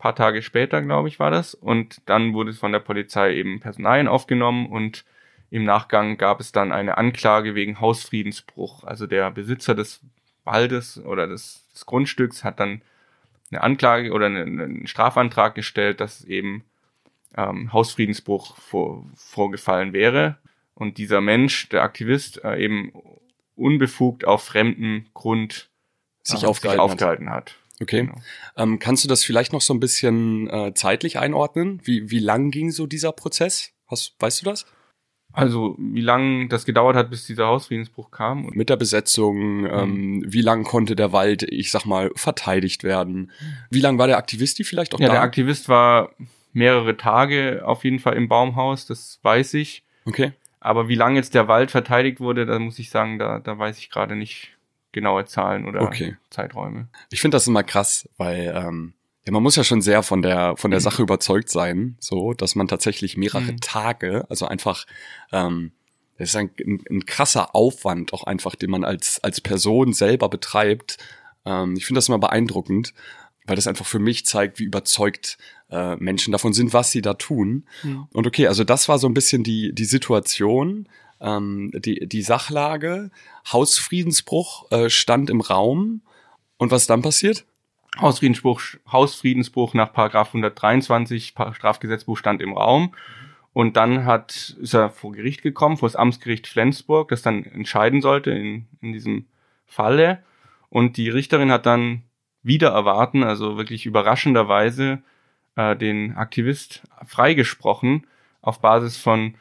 paar 0.05 0.13
Tage 0.13 0.43
später, 0.43 0.84
glaube 0.84 1.07
ich, 1.07 1.19
war 1.19 1.31
das. 1.31 1.55
Und 1.55 2.00
dann 2.05 2.36
wurde 2.36 2.53
von 2.53 2.72
der 2.72 2.79
Polizei 2.79 3.34
eben 3.34 3.60
Personalien 3.60 4.07
aufgenommen 4.07 4.67
und 4.67 5.03
im 5.50 5.63
Nachgang 5.63 6.17
gab 6.17 6.39
es 6.39 6.51
dann 6.51 6.72
eine 6.72 7.00
Anklage 7.00 7.55
wegen 7.55 7.79
Hausfriedensbruch. 7.79 8.84
Also 8.84 9.07
der 9.07 9.31
Besitzer 9.31 9.74
des 9.74 10.01
Waldes 10.43 11.03
oder 11.03 11.25
des, 11.25 11.67
des 11.74 11.88
Grundstücks 11.88 12.43
hat 12.43 12.60
dann 12.60 12.84
eine 13.50 13.63
Anklage 13.63 14.12
oder 14.12 14.27
einen, 14.27 14.62
einen 14.62 14.88
Strafantrag 14.88 15.55
gestellt, 15.55 16.00
dass 16.00 16.24
eben 16.24 16.63
ähm, 17.36 17.74
Hausfriedensbruch 17.74 18.57
vor, 18.57 19.05
vorgefallen 19.15 19.91
wäre 19.91 20.38
und 20.75 21.00
dieser 21.00 21.19
Mensch, 21.19 21.67
der 21.69 21.81
Aktivist, 21.81 22.43
äh, 22.43 22.57
eben 22.57 22.91
unbefugt 23.55 24.25
auf 24.25 24.43
fremdem 24.43 25.07
Grund 25.15 25.67
sich, 26.27 26.44
äh, 26.44 26.46
aufgehalten, 26.48 26.82
sich 26.82 26.91
aufgehalten 26.91 27.29
hat. 27.29 27.51
hat. 27.51 27.55
Okay. 27.82 28.01
Genau. 28.01 28.15
Ähm, 28.58 28.79
kannst 28.79 29.03
du 29.03 29.08
das 29.08 29.24
vielleicht 29.24 29.53
noch 29.53 29.62
so 29.62 29.74
ein 29.74 29.79
bisschen 29.79 30.50
äh, 30.50 30.74
zeitlich 30.74 31.20
einordnen? 31.20 31.82
Wie, 31.84 32.10
wie 32.10 32.20
lang 32.20 32.51
ging 32.51 32.72
so 32.72 32.88
dieser 32.88 33.12
Prozess? 33.12 33.72
Hast, 33.88 34.15
weißt 34.20 34.41
du 34.41 34.46
das? 34.46 34.65
Also 35.34 35.75
wie 35.77 36.01
lang 36.01 36.48
das 36.48 36.63
gedauert 36.63 36.96
hat, 36.96 37.10
bis 37.10 37.27
dieser 37.27 37.48
Hausfriedensbruch 37.48 38.10
kam? 38.10 38.50
Mit 38.53 38.70
der 38.70 38.77
Besetzung, 38.77 39.62
mhm. 39.62 39.70
ähm, 39.70 40.24
wie 40.25 40.41
lang 40.41 40.63
konnte 40.63 40.96
der 40.96 41.12
Wald, 41.12 41.44
ich 41.44 41.72
sag 41.72 41.86
mal, 41.86 42.10
verteidigt 42.15 42.86
werden? 42.86 43.32
Wie 43.70 43.82
lang 43.82 43.98
war 43.98 44.08
der 44.08 44.17
Aktivist 44.17 44.60
die 44.60 44.63
vielleicht 44.63 44.96
auch 44.96 45.00
ja, 45.00 45.08
da? 45.08 45.13
Ja, 45.13 45.20
der 45.20 45.24
Aktivist 45.24 45.67
war 45.67 46.12
mehrere 46.53 46.96
Tage 46.96 47.63
auf 47.65 47.84
jeden 47.84 48.00
Fall 48.00 48.13
im 48.13 48.29
Baumhaus, 48.29 48.86
das 48.86 49.20
weiß 49.24 49.55
ich. 49.55 49.84
Okay. 50.05 50.32
Aber 50.62 50.88
wie 50.88 50.96
lange 50.96 51.17
jetzt 51.17 51.36
der 51.36 51.50
Wald 51.50 51.70
verteidigt 51.70 52.22
wurde, 52.22 52.46
da 52.46 52.58
muss 52.58 52.79
ich 52.79 52.89
sagen, 52.89 53.20
da, 53.20 53.39
da 53.39 53.60
weiß 53.60 53.77
ich 53.77 53.89
gerade 53.89 54.15
nicht 54.15 54.54
genaue 54.96 55.25
Zahlen 55.25 55.68
oder 55.68 55.84
Okay. 55.84 56.16
Zeiträume. 56.32 56.88
Ich 57.12 57.22
finde 57.22 57.36
das 57.36 57.46
immer 57.46 57.62
krass, 57.64 58.10
weil 58.18 58.52
ähm, 58.56 58.94
ja, 59.25 59.32
man 59.32 59.44
muss 59.44 59.56
ja 59.56 59.64
schon 59.64 59.82
sehr 59.82 60.02
von 60.02 60.24
der 60.24 60.58
von 60.58 60.72
der 60.72 60.80
Sache 60.88 61.04
überzeugt 61.04 61.50
sein, 61.50 61.98
so 62.00 62.34
dass 62.34 62.56
man 62.56 62.68
tatsächlich 62.68 63.18
mehrere 63.18 63.52
Mhm. 63.52 63.62
Tage, 63.62 64.25
also 64.30 64.48
einfach 64.48 64.86
ähm, 65.32 65.72
das 66.18 66.30
ist 66.30 66.36
ein, 66.38 66.50
ein, 66.66 66.82
ein 66.90 67.06
krasser 67.06 67.54
Aufwand 67.56 68.14
auch 68.14 68.24
einfach, 68.24 68.56
den 68.56 68.72
man 68.72 68.84
als 68.84 69.24
als 69.24 69.42
Person 69.42 69.94
selber 69.94 70.30
betreibt. 70.30 70.98
Ähm, 71.46 71.75
ich 71.78 71.86
finde 71.86 71.98
das 72.00 72.08
immer 72.08 72.20
beeindruckend, 72.20 72.94
weil 73.46 73.58
das 73.58 73.68
einfach 73.68 73.86
für 73.86 74.00
mich 74.00 74.25
zeigt, 74.25 74.58
wie 74.60 74.64
überzeugt 74.64 75.38
äh, 75.70 75.96
Menschen 75.98 76.32
davon 76.32 76.54
sind, 76.54 76.74
was 76.74 76.92
sie 76.92 77.02
da 77.02 77.16
tun. 77.16 77.66
Mhm. 77.84 78.08
Und 78.14 78.25
okay, 78.28 78.48
also 78.48 78.64
das 78.64 78.88
war 78.88 78.98
so 78.98 79.08
ein 79.08 79.14
bisschen 79.14 79.44
die 79.44 79.74
die 79.75 79.86
Situation, 79.86 80.88
ähm, 81.22 81.72
die 81.74 82.07
die 82.07 82.22
Sachlage. 82.22 83.12
Hausfriedensbruch 83.51 84.72
äh, 84.72 84.89
stand 84.89 85.29
im 85.29 85.41
Raum. 85.41 86.01
Und 86.57 86.72
was 86.72 86.88
dann 86.88 87.01
passiert? 87.01 87.45
Hausfriedensbruch, 88.00 88.62
Hausfriedensbruch 88.91 89.74
nach 89.74 89.93
Paragraph 89.93 90.29
123 90.29 91.36
Pa- 91.36 91.53
Strafgesetzbuch 91.53 92.17
stand 92.17 92.41
im 92.41 92.53
Raum. 92.53 92.93
Und 93.53 93.77
dann 93.77 94.05
hat, 94.05 94.55
ist 94.60 94.74
er 94.74 94.89
vor 94.89 95.13
Gericht 95.13 95.41
gekommen, 95.41 95.77
vor 95.77 95.88
das 95.88 95.95
Amtsgericht 95.95 96.48
Flensburg, 96.48 97.07
das 97.07 97.22
dann 97.22 97.45
entscheiden 97.45 98.01
sollte 98.01 98.31
in, 98.31 98.67
in 98.81 98.91
diesem 98.91 99.27
Falle. 99.65 100.24
Und 100.69 100.98
die 100.98 101.10
Richterin 101.10 101.51
hat 101.51 101.65
dann 101.65 102.03
wieder 102.43 102.72
erwarten, 102.72 103.24
also 103.24 103.55
wirklich 103.55 103.86
überraschenderweise, 103.86 105.01
äh, 105.55 105.75
den 105.77 106.15
Aktivist 106.17 106.84
freigesprochen 107.05 108.05
auf 108.41 108.60
Basis 108.60 108.98
von 108.98 109.36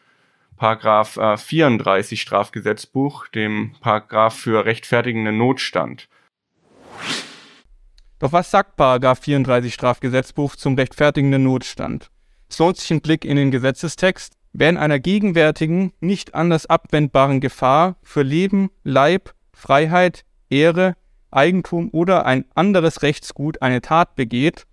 Paragraph 0.56 1.16
äh, 1.16 1.36
34 1.36 2.20
Strafgesetzbuch, 2.20 3.28
dem 3.28 3.74
Paragraph 3.80 4.34
für 4.34 4.64
rechtfertigenden 4.64 5.36
Notstand. 5.36 6.08
Doch 8.18 8.32
was 8.32 8.50
sagt 8.50 8.76
Paragraph 8.76 9.20
34 9.20 9.74
Strafgesetzbuch 9.74 10.56
zum 10.56 10.76
rechtfertigenden 10.76 11.42
Notstand? 11.42 12.10
Es 12.48 12.58
lohnt 12.58 12.76
sich 12.76 12.90
ein 12.90 13.00
Blick 13.00 13.24
in 13.24 13.36
den 13.36 13.50
Gesetzestext. 13.50 14.34
Wer 14.52 14.70
in 14.70 14.76
einer 14.76 15.00
gegenwärtigen, 15.00 15.92
nicht 16.00 16.34
anders 16.34 16.66
abwendbaren 16.66 17.40
Gefahr 17.40 17.96
für 18.02 18.22
Leben, 18.22 18.70
Leib, 18.84 19.34
Freiheit, 19.52 20.24
Ehre, 20.48 20.94
Eigentum 21.32 21.90
oder 21.90 22.26
ein 22.26 22.44
anderes 22.54 23.02
Rechtsgut 23.02 23.60
eine 23.60 23.80
Tat 23.80 24.14
begeht, 24.14 24.66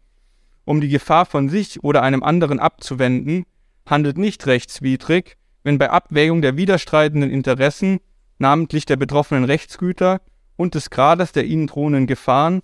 um 0.64 0.80
die 0.80 0.90
Gefahr 0.90 1.26
von 1.26 1.50
sich 1.50 1.84
oder 1.84 2.04
einem 2.04 2.22
anderen 2.22 2.60
abzuwenden, 2.60 3.46
handelt 3.88 4.20
nicht 4.20 4.46
rechtswidrig, 4.46 5.38
wenn 5.64 5.78
bei 5.78 5.90
Abwägung 5.90 6.42
der 6.42 6.58
widerstreitenden 6.58 7.30
Interessen, 7.30 8.00
namentlich 8.40 8.86
der 8.86 8.96
betroffenen 8.96 9.44
Rechtsgüter 9.44 10.22
und 10.56 10.76
des 10.76 10.90
Grades 10.90 11.32
der 11.32 11.46
ihnen 11.46 11.68
drohenden 11.68 12.08
Gefahren, 12.08 12.62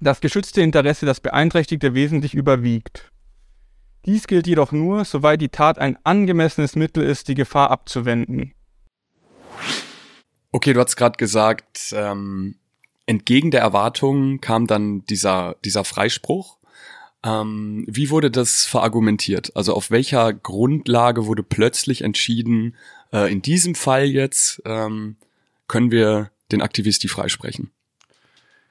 das 0.00 0.20
geschützte 0.20 0.60
Interesse 0.60 1.06
das 1.06 1.20
beeinträchtigte 1.20 1.94
wesentlich 1.94 2.34
überwiegt. 2.34 3.10
Dies 4.06 4.26
gilt 4.26 4.46
jedoch 4.46 4.72
nur, 4.72 5.04
soweit 5.04 5.40
die 5.40 5.48
Tat 5.48 5.78
ein 5.78 5.98
angemessenes 6.04 6.76
Mittel 6.76 7.02
ist, 7.02 7.28
die 7.28 7.34
Gefahr 7.34 7.70
abzuwenden. 7.70 8.54
Okay, 10.50 10.72
du 10.72 10.80
hast 10.80 10.96
gerade 10.96 11.16
gesagt, 11.16 11.92
ähm, 11.92 12.56
entgegen 13.06 13.50
der 13.50 13.60
Erwartungen 13.60 14.40
kam 14.40 14.66
dann 14.66 15.04
dieser, 15.06 15.56
dieser 15.64 15.84
Freispruch. 15.84 16.57
Ähm, 17.24 17.84
wie 17.88 18.10
wurde 18.10 18.30
das 18.30 18.64
verargumentiert? 18.64 19.54
Also 19.56 19.74
auf 19.74 19.90
welcher 19.90 20.32
Grundlage 20.32 21.26
wurde 21.26 21.42
plötzlich 21.42 22.02
entschieden, 22.02 22.76
äh, 23.12 23.30
in 23.30 23.42
diesem 23.42 23.74
Fall 23.74 24.04
jetzt 24.04 24.62
ähm, 24.64 25.16
können 25.66 25.90
wir 25.90 26.30
den 26.52 26.62
Aktivisti 26.62 27.08
freisprechen? 27.08 27.70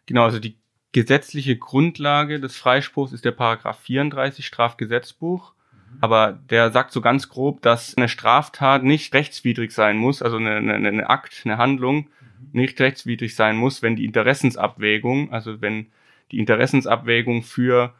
Genau, 0.05 0.23
also 0.23 0.39
die 0.39 0.55
gesetzliche 0.93 1.57
Grundlage 1.57 2.39
des 2.39 2.55
Freispruchs 2.55 3.11
ist 3.11 3.25
der 3.25 3.31
Paragraph 3.31 3.79
34 3.79 4.45
Strafgesetzbuch. 4.45 5.53
Aber 6.01 6.33
der 6.49 6.71
sagt 6.71 6.91
so 6.91 7.01
ganz 7.01 7.29
grob, 7.29 7.61
dass 7.61 7.95
eine 7.95 8.09
Straftat 8.09 8.83
nicht 8.83 9.13
rechtswidrig 9.13 9.71
sein 9.71 9.97
muss, 9.97 10.21
also 10.21 10.37
eine, 10.37 10.55
eine, 10.55 10.75
eine 10.75 11.09
Akt, 11.09 11.41
eine 11.45 11.57
Handlung 11.57 12.09
nicht 12.51 12.79
rechtswidrig 12.79 13.35
sein 13.35 13.57
muss, 13.57 13.81
wenn 13.81 13.95
die 13.95 14.05
Interessensabwägung, 14.05 15.31
also 15.31 15.61
wenn 15.61 15.87
die 16.31 16.39
Interessensabwägung 16.39 17.41
für 17.41 17.93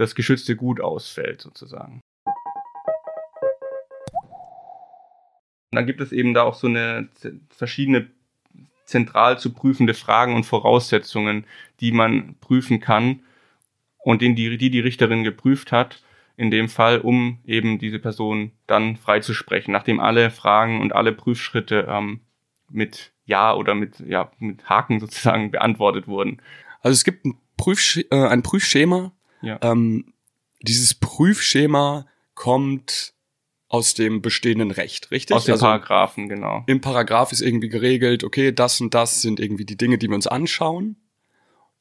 das 0.00 0.14
geschützte 0.14 0.56
Gut 0.56 0.80
ausfällt, 0.80 1.40
sozusagen. 1.40 2.00
Und 5.72 5.76
dann 5.76 5.86
gibt 5.86 6.00
es 6.00 6.10
eben 6.10 6.34
da 6.34 6.42
auch 6.42 6.54
so 6.54 6.66
eine 6.66 7.08
verschiedene 7.50 8.10
zentral 8.86 9.38
zu 9.38 9.52
prüfende 9.52 9.94
Fragen 9.94 10.34
und 10.34 10.44
Voraussetzungen, 10.44 11.44
die 11.78 11.92
man 11.92 12.34
prüfen 12.40 12.80
kann 12.80 13.20
und 13.98 14.20
den 14.22 14.34
die, 14.34 14.56
die 14.56 14.70
die 14.70 14.80
Richterin 14.80 15.22
geprüft 15.22 15.70
hat, 15.70 16.02
in 16.36 16.50
dem 16.50 16.68
Fall, 16.68 17.00
um 17.00 17.38
eben 17.44 17.78
diese 17.78 17.98
Person 17.98 18.50
dann 18.66 18.96
freizusprechen, 18.96 19.72
nachdem 19.72 20.00
alle 20.00 20.30
Fragen 20.30 20.80
und 20.80 20.94
alle 20.94 21.12
Prüfschritte 21.12 21.86
ähm, 21.88 22.20
mit 22.70 23.12
Ja 23.26 23.54
oder 23.54 23.74
mit, 23.74 24.00
ja, 24.00 24.32
mit 24.38 24.68
Haken 24.68 24.98
sozusagen 24.98 25.50
beantwortet 25.50 26.08
wurden. 26.08 26.40
Also 26.80 26.94
es 26.94 27.04
gibt 27.04 27.26
ein, 27.26 27.38
Prüfsch 27.56 27.98
äh, 28.10 28.26
ein 28.26 28.42
Prüfschema. 28.42 29.12
Ja. 29.42 29.58
Ähm, 29.62 30.12
dieses 30.62 30.94
Prüfschema 30.94 32.06
kommt 32.34 33.14
aus 33.68 33.94
dem 33.94 34.20
bestehenden 34.20 34.72
Recht, 34.72 35.10
richtig? 35.10 35.36
Aus 35.36 35.44
den 35.44 35.52
also, 35.52 35.66
Paragraphen, 35.66 36.28
genau. 36.28 36.64
im 36.66 36.80
Paragraph 36.80 37.30
ist 37.30 37.40
irgendwie 37.40 37.68
geregelt, 37.68 38.24
okay, 38.24 38.52
das 38.52 38.80
und 38.80 38.94
das 38.94 39.22
sind 39.22 39.38
irgendwie 39.38 39.64
die 39.64 39.76
Dinge, 39.76 39.96
die 39.96 40.08
wir 40.08 40.16
uns 40.16 40.26
anschauen. 40.26 40.96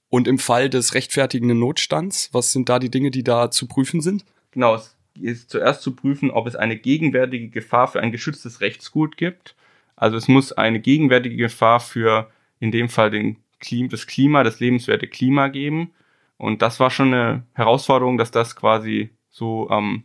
Und 0.08 0.28
im 0.28 0.40
Fall 0.40 0.70
des 0.70 0.94
rechtfertigenden 0.94 1.60
Notstands, 1.60 2.30
was 2.32 2.52
sind 2.52 2.70
da 2.70 2.80
die 2.80 2.90
Dinge, 2.90 3.12
die 3.12 3.24
da 3.24 3.52
zu 3.52 3.68
prüfen 3.68 4.02
sind? 4.02 4.26
Genau, 4.52 4.76
es 4.76 4.96
ist 5.20 5.50
zuerst 5.50 5.82
zu 5.82 5.96
prüfen, 5.96 6.32
ob 6.32 6.48
es 6.48 6.56
eine 6.56 6.78
gegenwärtige 6.78 7.50
Gefahr 7.50 7.88
für 7.88 8.02
ein 8.02 8.12
geschütztes 8.12 8.62
Rechtsgut 8.62 9.18
gibt. 9.18 9.56
Also 9.96 10.18
es 10.18 10.28
muss 10.28 10.52
eine 10.52 10.80
gegenwärtige 10.80 11.36
Gefahr 11.36 11.80
für 11.80 12.30
in 12.60 12.72
dem 12.72 12.90
Fall 12.90 13.12
den 13.12 13.38
Klim 13.60 13.90
das 13.90 14.08
Klima, 14.08 14.44
das 14.44 14.60
lebenswerte 14.60 15.08
Klima 15.08 15.50
geben. 15.50 15.92
Und 16.40 16.62
das 16.62 16.80
war 16.80 16.90
schon 16.90 17.14
eine 17.14 17.44
Herausforderung, 17.54 18.18
dass 18.18 18.32
das 18.32 18.56
quasi 18.56 19.10
so 19.30 19.70
ähm, 19.70 20.04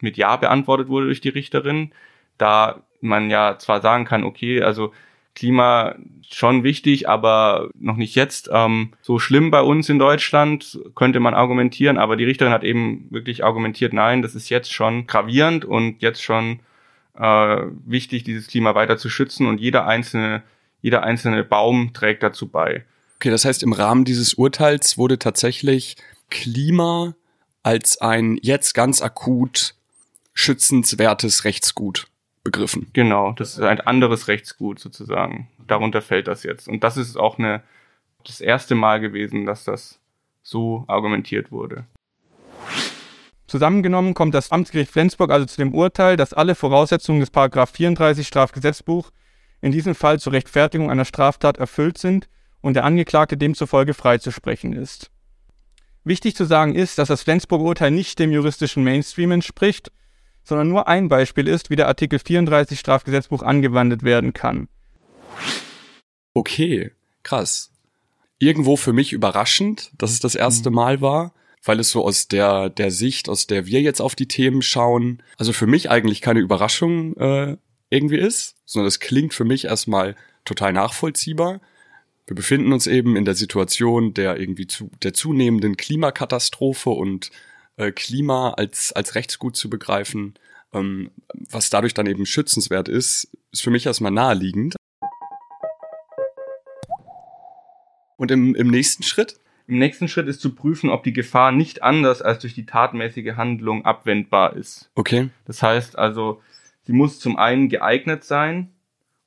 mit 0.00 0.16
Ja 0.16 0.36
beantwortet 0.36 0.88
wurde 0.88 1.06
durch 1.06 1.20
die 1.20 1.28
Richterin, 1.28 1.92
da 2.38 2.84
man 3.00 3.30
ja 3.30 3.58
zwar 3.58 3.80
sagen 3.80 4.04
kann, 4.04 4.22
okay, 4.22 4.62
also 4.62 4.92
Klima 5.34 5.96
schon 6.30 6.62
wichtig, 6.62 7.08
aber 7.08 7.70
noch 7.74 7.96
nicht 7.96 8.14
jetzt 8.14 8.48
ähm, 8.52 8.92
so 9.00 9.18
schlimm 9.18 9.50
bei 9.50 9.62
uns 9.62 9.88
in 9.88 9.98
Deutschland, 9.98 10.78
könnte 10.94 11.18
man 11.18 11.34
argumentieren. 11.34 11.98
Aber 11.98 12.16
die 12.16 12.24
Richterin 12.24 12.52
hat 12.52 12.62
eben 12.62 13.08
wirklich 13.10 13.42
argumentiert, 13.42 13.92
nein, 13.92 14.22
das 14.22 14.36
ist 14.36 14.50
jetzt 14.50 14.72
schon 14.72 15.08
gravierend 15.08 15.64
und 15.64 16.00
jetzt 16.00 16.22
schon 16.22 16.60
äh, 17.18 17.56
wichtig, 17.86 18.22
dieses 18.22 18.46
Klima 18.46 18.76
weiter 18.76 18.98
zu 18.98 19.08
schützen 19.08 19.48
und 19.48 19.58
jeder 19.58 19.86
einzelne, 19.86 20.42
jeder 20.80 21.02
einzelne 21.02 21.42
Baum 21.42 21.92
trägt 21.92 22.22
dazu 22.22 22.48
bei. 22.48 22.84
Okay, 23.22 23.30
das 23.30 23.44
heißt, 23.44 23.62
im 23.62 23.72
Rahmen 23.72 24.04
dieses 24.04 24.34
Urteils 24.34 24.98
wurde 24.98 25.16
tatsächlich 25.16 25.94
Klima 26.28 27.14
als 27.62 28.00
ein 28.00 28.36
jetzt 28.42 28.74
ganz 28.74 29.00
akut 29.00 29.76
schützenswertes 30.34 31.44
Rechtsgut 31.44 32.08
begriffen. 32.42 32.90
Genau, 32.94 33.30
das 33.30 33.52
ist 33.52 33.60
ein 33.60 33.80
anderes 33.80 34.26
Rechtsgut 34.26 34.80
sozusagen. 34.80 35.48
Darunter 35.68 36.02
fällt 36.02 36.26
das 36.26 36.42
jetzt. 36.42 36.66
Und 36.66 36.82
das 36.82 36.96
ist 36.96 37.16
auch 37.16 37.38
eine, 37.38 37.62
das 38.26 38.40
erste 38.40 38.74
Mal 38.74 38.98
gewesen, 38.98 39.46
dass 39.46 39.62
das 39.62 40.00
so 40.42 40.84
argumentiert 40.88 41.52
wurde. 41.52 41.84
Zusammengenommen 43.46 44.14
kommt 44.14 44.34
das 44.34 44.50
Amtsgericht 44.50 44.90
Flensburg 44.90 45.30
also 45.30 45.46
zu 45.46 45.58
dem 45.58 45.74
Urteil, 45.74 46.16
dass 46.16 46.34
alle 46.34 46.56
Voraussetzungen 46.56 47.20
des 47.20 47.30
Paragraph 47.30 47.70
34 47.70 48.26
Strafgesetzbuch 48.26 49.12
in 49.60 49.70
diesem 49.70 49.94
Fall 49.94 50.18
zur 50.18 50.32
Rechtfertigung 50.32 50.90
einer 50.90 51.04
Straftat 51.04 51.58
erfüllt 51.58 51.98
sind 51.98 52.28
und 52.62 52.74
der 52.74 52.84
Angeklagte 52.84 53.36
demzufolge 53.36 53.92
freizusprechen 53.92 54.72
ist. 54.72 55.10
Wichtig 56.04 56.34
zu 56.34 56.46
sagen 56.46 56.74
ist, 56.74 56.98
dass 56.98 57.08
das 57.08 57.22
Flensburger 57.22 57.64
Urteil 57.64 57.90
nicht 57.90 58.18
dem 58.18 58.32
juristischen 58.32 58.82
Mainstream 58.82 59.30
entspricht, 59.32 59.92
sondern 60.42 60.68
nur 60.68 60.88
ein 60.88 61.08
Beispiel 61.08 61.46
ist, 61.46 61.70
wie 61.70 61.76
der 61.76 61.88
Artikel 61.88 62.18
34 62.18 62.78
Strafgesetzbuch 62.78 63.42
angewandt 63.42 64.02
werden 64.02 64.32
kann. 64.32 64.68
Okay, 66.34 66.92
krass. 67.22 67.70
Irgendwo 68.38 68.76
für 68.76 68.92
mich 68.92 69.12
überraschend, 69.12 69.92
dass 69.98 70.10
es 70.10 70.20
das 70.20 70.34
erste 70.34 70.70
Mal 70.70 71.00
war, 71.00 71.32
weil 71.64 71.78
es 71.78 71.90
so 71.90 72.04
aus 72.04 72.26
der, 72.26 72.70
der 72.70 72.90
Sicht, 72.90 73.28
aus 73.28 73.46
der 73.46 73.66
wir 73.66 73.80
jetzt 73.80 74.00
auf 74.00 74.16
die 74.16 74.26
Themen 74.26 74.62
schauen, 74.62 75.22
also 75.36 75.52
für 75.52 75.68
mich 75.68 75.90
eigentlich 75.90 76.20
keine 76.20 76.40
Überraschung 76.40 77.16
äh, 77.16 77.56
irgendwie 77.90 78.18
ist, 78.18 78.56
sondern 78.64 78.88
es 78.88 78.98
klingt 78.98 79.34
für 79.34 79.44
mich 79.44 79.66
erstmal 79.66 80.16
total 80.44 80.72
nachvollziehbar. 80.72 81.60
Wir 82.26 82.36
befinden 82.36 82.72
uns 82.72 82.86
eben 82.86 83.16
in 83.16 83.24
der 83.24 83.34
Situation 83.34 84.14
der 84.14 84.38
irgendwie 84.38 84.66
zu, 84.66 84.90
der 85.02 85.12
zunehmenden 85.12 85.76
Klimakatastrophe 85.76 86.90
und 86.90 87.30
äh, 87.76 87.90
Klima 87.90 88.50
als, 88.50 88.92
als 88.92 89.14
Rechtsgut 89.14 89.56
zu 89.56 89.68
begreifen, 89.68 90.34
ähm, 90.72 91.10
was 91.50 91.70
dadurch 91.70 91.94
dann 91.94 92.06
eben 92.06 92.24
schützenswert 92.24 92.88
ist, 92.88 93.28
ist 93.50 93.62
für 93.62 93.70
mich 93.70 93.86
erstmal 93.86 94.12
naheliegend. 94.12 94.76
Und 98.16 98.30
im, 98.30 98.54
im 98.54 98.68
nächsten 98.68 99.02
Schritt? 99.02 99.40
Im 99.66 99.78
nächsten 99.78 100.06
Schritt 100.06 100.28
ist 100.28 100.40
zu 100.40 100.54
prüfen, 100.54 100.90
ob 100.90 101.02
die 101.02 101.12
Gefahr 101.12 101.50
nicht 101.50 101.82
anders 101.82 102.22
als 102.22 102.40
durch 102.40 102.54
die 102.54 102.66
tatmäßige 102.66 103.34
Handlung 103.36 103.84
abwendbar 103.84 104.54
ist. 104.54 104.90
Okay. 104.94 105.30
Das 105.44 105.62
heißt 105.62 105.98
also, 105.98 106.40
sie 106.82 106.92
muss 106.92 107.18
zum 107.18 107.36
einen 107.36 107.68
geeignet 107.68 108.22
sein 108.22 108.70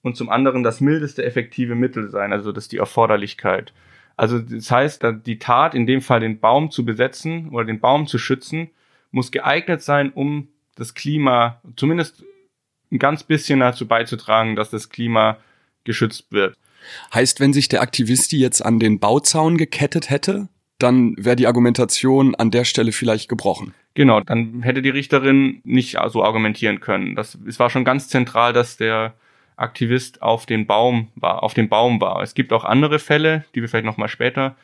und 0.05 0.15
zum 0.15 0.29
anderen 0.29 0.61
das 0.61 0.81
mildeste 0.81 1.25
effektive 1.25 1.73
Mittel 1.73 2.11
sein, 2.11 2.31
also 2.31 2.51
das 2.51 2.65
ist 2.65 2.71
die 2.71 2.77
Erforderlichkeit. 2.77 3.73
Also 4.15 4.37
das 4.37 4.69
heißt, 4.69 5.03
die 5.25 5.39
Tat, 5.39 5.73
in 5.73 5.87
dem 5.87 5.99
Fall 5.99 6.19
den 6.19 6.39
Baum 6.39 6.69
zu 6.69 6.85
besetzen 6.85 7.49
oder 7.49 7.65
den 7.65 7.79
Baum 7.79 8.05
zu 8.05 8.19
schützen, 8.19 8.69
muss 9.09 9.31
geeignet 9.31 9.81
sein, 9.81 10.11
um 10.13 10.47
das 10.75 10.93
Klima 10.93 11.59
zumindest 11.75 12.23
ein 12.91 12.99
ganz 12.99 13.23
bisschen 13.23 13.61
dazu 13.61 13.87
beizutragen, 13.87 14.55
dass 14.55 14.69
das 14.69 14.89
Klima 14.89 15.37
geschützt 15.85 16.31
wird. 16.31 16.55
Heißt, 17.11 17.39
wenn 17.39 17.51
sich 17.51 17.67
der 17.67 17.81
Aktivist 17.81 18.31
jetzt 18.31 18.63
an 18.63 18.77
den 18.77 18.99
Bauzaun 18.99 19.57
gekettet 19.57 20.11
hätte, 20.11 20.49
dann 20.77 21.15
wäre 21.17 21.35
die 21.35 21.47
Argumentation 21.47 22.35
an 22.35 22.51
der 22.51 22.65
Stelle 22.65 22.91
vielleicht 22.91 23.27
gebrochen. 23.27 23.73
Genau, 23.95 24.19
dann 24.19 24.61
hätte 24.61 24.83
die 24.83 24.89
Richterin 24.89 25.61
nicht 25.63 25.97
so 26.09 26.23
argumentieren 26.23 26.79
können. 26.79 27.15
Das, 27.15 27.39
es 27.47 27.57
war 27.57 27.71
schon 27.71 27.85
ganz 27.85 28.07
zentral, 28.07 28.53
dass 28.53 28.77
der 28.77 29.15
Aktivist 29.57 30.21
auf 30.21 30.45
den 30.45 30.67
Baum 30.67 31.09
war, 31.15 31.43
auf 31.43 31.53
dem 31.53 31.69
Baum 31.69 32.01
war. 32.01 32.21
Es 32.21 32.33
gibt 32.33 32.51
auch 32.53 32.63
andere 32.63 32.99
Fälle, 32.99 33.45
die 33.53 33.61
wir 33.61 33.69
vielleicht 33.69 33.85
noch 33.85 33.97
mal 33.97 34.07
später 34.07 34.55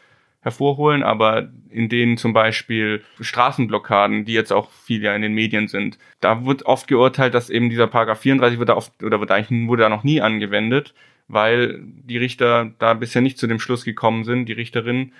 hervorholen, 0.41 1.03
aber 1.03 1.49
in 1.69 1.87
denen 1.87 2.17
zum 2.17 2.33
Beispiel 2.33 3.03
Straßenblockaden, 3.19 4.25
die 4.25 4.33
jetzt 4.33 4.51
auch 4.51 4.71
viel 4.71 5.03
ja 5.03 5.15
in 5.15 5.21
den 5.21 5.33
Medien 5.33 5.67
sind, 5.67 5.99
da 6.19 6.45
wird 6.45 6.65
oft 6.65 6.87
geurteilt, 6.87 7.35
dass 7.35 7.49
eben 7.49 7.69
dieser 7.69 7.87
Paragraph 7.87 8.21
34 8.21 8.57
wird 8.59 8.71
oft 8.71 9.03
oder 9.03 9.19
wird 9.19 9.31
eigentlich 9.31 9.67
wurde 9.67 9.83
da 9.83 9.89
noch 9.89 10.03
nie 10.03 10.19
angewendet, 10.19 10.95
weil 11.27 11.79
die 11.83 12.17
Richter 12.17 12.71
da 12.79 12.95
bisher 12.95 13.21
nicht 13.21 13.37
zu 13.37 13.47
dem 13.47 13.59
Schluss 13.59 13.85
gekommen 13.85 14.23
sind, 14.23 14.47
die 14.47 14.53
Richterin, 14.53 15.13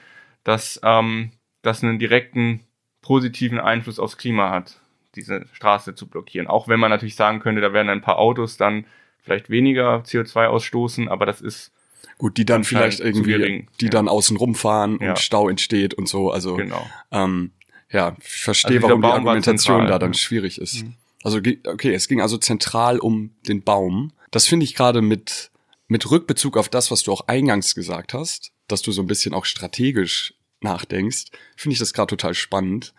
dass 0.43 0.81
ähm, 0.83 1.31
das 1.61 1.83
einen 1.83 1.99
direkten 1.99 2.61
positiven 3.01 3.59
Einfluss 3.59 3.99
aufs 3.99 4.17
Klima 4.17 4.49
hat, 4.49 4.81
diese 5.15 5.45
Straße 5.53 5.93
zu 5.93 6.07
blockieren. 6.07 6.47
Auch 6.47 6.67
wenn 6.67 6.79
man 6.79 6.89
natürlich 6.89 7.15
sagen 7.15 7.39
könnte, 7.39 7.61
da 7.61 7.73
werden 7.73 7.89
ein 7.89 8.01
paar 8.01 8.17
Autos 8.17 8.57
dann 8.57 8.85
vielleicht 9.21 9.49
weniger 9.49 10.03
CO2 10.05 10.47
ausstoßen, 10.47 11.07
aber 11.07 11.25
das 11.25 11.41
ist 11.41 11.71
Gut, 12.17 12.37
die 12.37 12.45
dann 12.45 12.63
vielleicht 12.63 12.99
irgendwie, 12.99 13.67
die 13.79 13.85
ja. 13.85 13.91
dann 13.91 14.07
außen 14.07 14.37
rumfahren 14.37 14.99
ja. 15.01 15.09
und 15.09 15.19
Stau 15.19 15.49
entsteht 15.49 15.95
und 15.95 16.07
so. 16.07 16.29
Also 16.29 16.55
genau. 16.55 16.85
ähm, 17.11 17.51
ja, 17.91 18.15
ich 18.19 18.27
verstehe, 18.27 18.77
also 18.77 18.89
warum 18.89 19.01
die 19.01 19.07
Argumentation 19.07 19.77
zentral, 19.79 19.87
da 19.87 19.99
dann 19.99 20.13
ja. 20.13 20.17
schwierig 20.19 20.61
ist. 20.61 20.83
Mhm. 20.83 20.93
Also 21.23 21.39
okay, 21.39 21.93
es 21.93 22.07
ging 22.07 22.21
also 22.21 22.37
zentral 22.37 22.99
um 22.99 23.31
den 23.47 23.63
Baum. 23.63 24.13
Das 24.29 24.47
finde 24.47 24.65
ich 24.65 24.75
gerade 24.75 25.01
mit 25.01 25.51
mit 25.87 26.09
Rückbezug 26.09 26.57
auf 26.57 26.69
das, 26.69 26.89
was 26.89 27.03
du 27.03 27.11
auch 27.11 27.27
eingangs 27.27 27.75
gesagt 27.75 28.13
hast, 28.13 28.53
dass 28.67 28.81
du 28.81 28.91
so 28.93 29.01
ein 29.01 29.07
bisschen 29.07 29.33
auch 29.33 29.43
strategisch 29.43 30.33
nachdenkst, 30.61 31.25
finde 31.57 31.73
ich 31.73 31.79
das 31.79 31.91
gerade 31.91 32.07
total 32.07 32.33
spannend. 32.33 32.93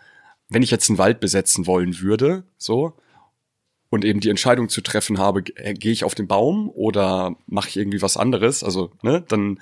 Wenn 0.48 0.62
ich 0.62 0.70
jetzt 0.70 0.90
einen 0.90 0.98
Wald 0.98 1.20
besetzen 1.20 1.66
wollen 1.66 2.00
würde, 2.00 2.44
so, 2.58 2.94
und 3.92 4.06
eben 4.06 4.20
die 4.20 4.30
Entscheidung 4.30 4.70
zu 4.70 4.80
treffen 4.80 5.18
habe, 5.18 5.42
äh, 5.56 5.74
gehe 5.74 5.92
ich 5.92 6.04
auf 6.04 6.14
den 6.14 6.26
Baum 6.26 6.70
oder 6.70 7.36
mache 7.46 7.68
ich 7.68 7.76
irgendwie 7.76 8.00
was 8.00 8.16
anderes, 8.16 8.64
also, 8.64 8.90
ne, 9.02 9.22
dann, 9.28 9.60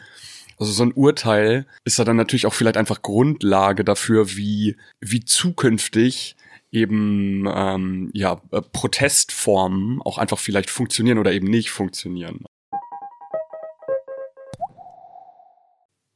also 0.56 0.70
so 0.70 0.84
ein 0.84 0.92
Urteil 0.92 1.66
ist 1.84 1.99
da 1.99 2.04
dann 2.04 2.16
natürlich 2.16 2.46
auch 2.46 2.54
vielleicht 2.54 2.76
einfach 2.76 3.02
Grundlage 3.02 3.84
dafür, 3.84 4.37
wie, 4.37 4.76
wie 5.00 5.25
zukünftig 5.25 6.37
eben 6.70 7.44
ähm, 7.52 8.10
ja 8.12 8.40
äh, 8.52 8.62
Protestformen 8.62 10.00
auch 10.02 10.18
einfach 10.18 10.38
vielleicht 10.38 10.70
funktionieren 10.70 11.18
oder 11.18 11.32
eben 11.32 11.49
nicht 11.49 11.70
funktionieren. 11.72 12.44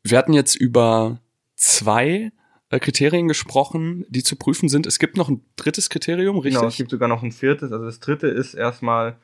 Wir 0.04 0.18
hatten 0.18 0.34
jetzt 0.34 0.54
über 0.54 1.18
zwei 1.56 2.30
Kriterien 2.80 3.28
gesprochen, 3.28 4.06
die 4.08 4.22
zu 4.22 4.36
prüfen 4.36 4.68
sind. 4.68 4.86
Es 4.86 4.98
gibt 4.98 5.16
noch 5.16 5.28
ein 5.28 5.42
drittes 5.56 5.90
Kriterium, 5.90 6.38
richtig? 6.38 6.60
Genau, 6.60 6.68
es 6.68 6.76
gibt 6.76 6.90
sogar 6.90 7.08
noch 7.08 7.22
ein 7.22 7.32
viertes. 7.32 7.72
Also 7.72 7.84
das 7.84 8.00
dritte 8.00 8.26
ist 8.26 8.54
erstmal, 8.54 9.16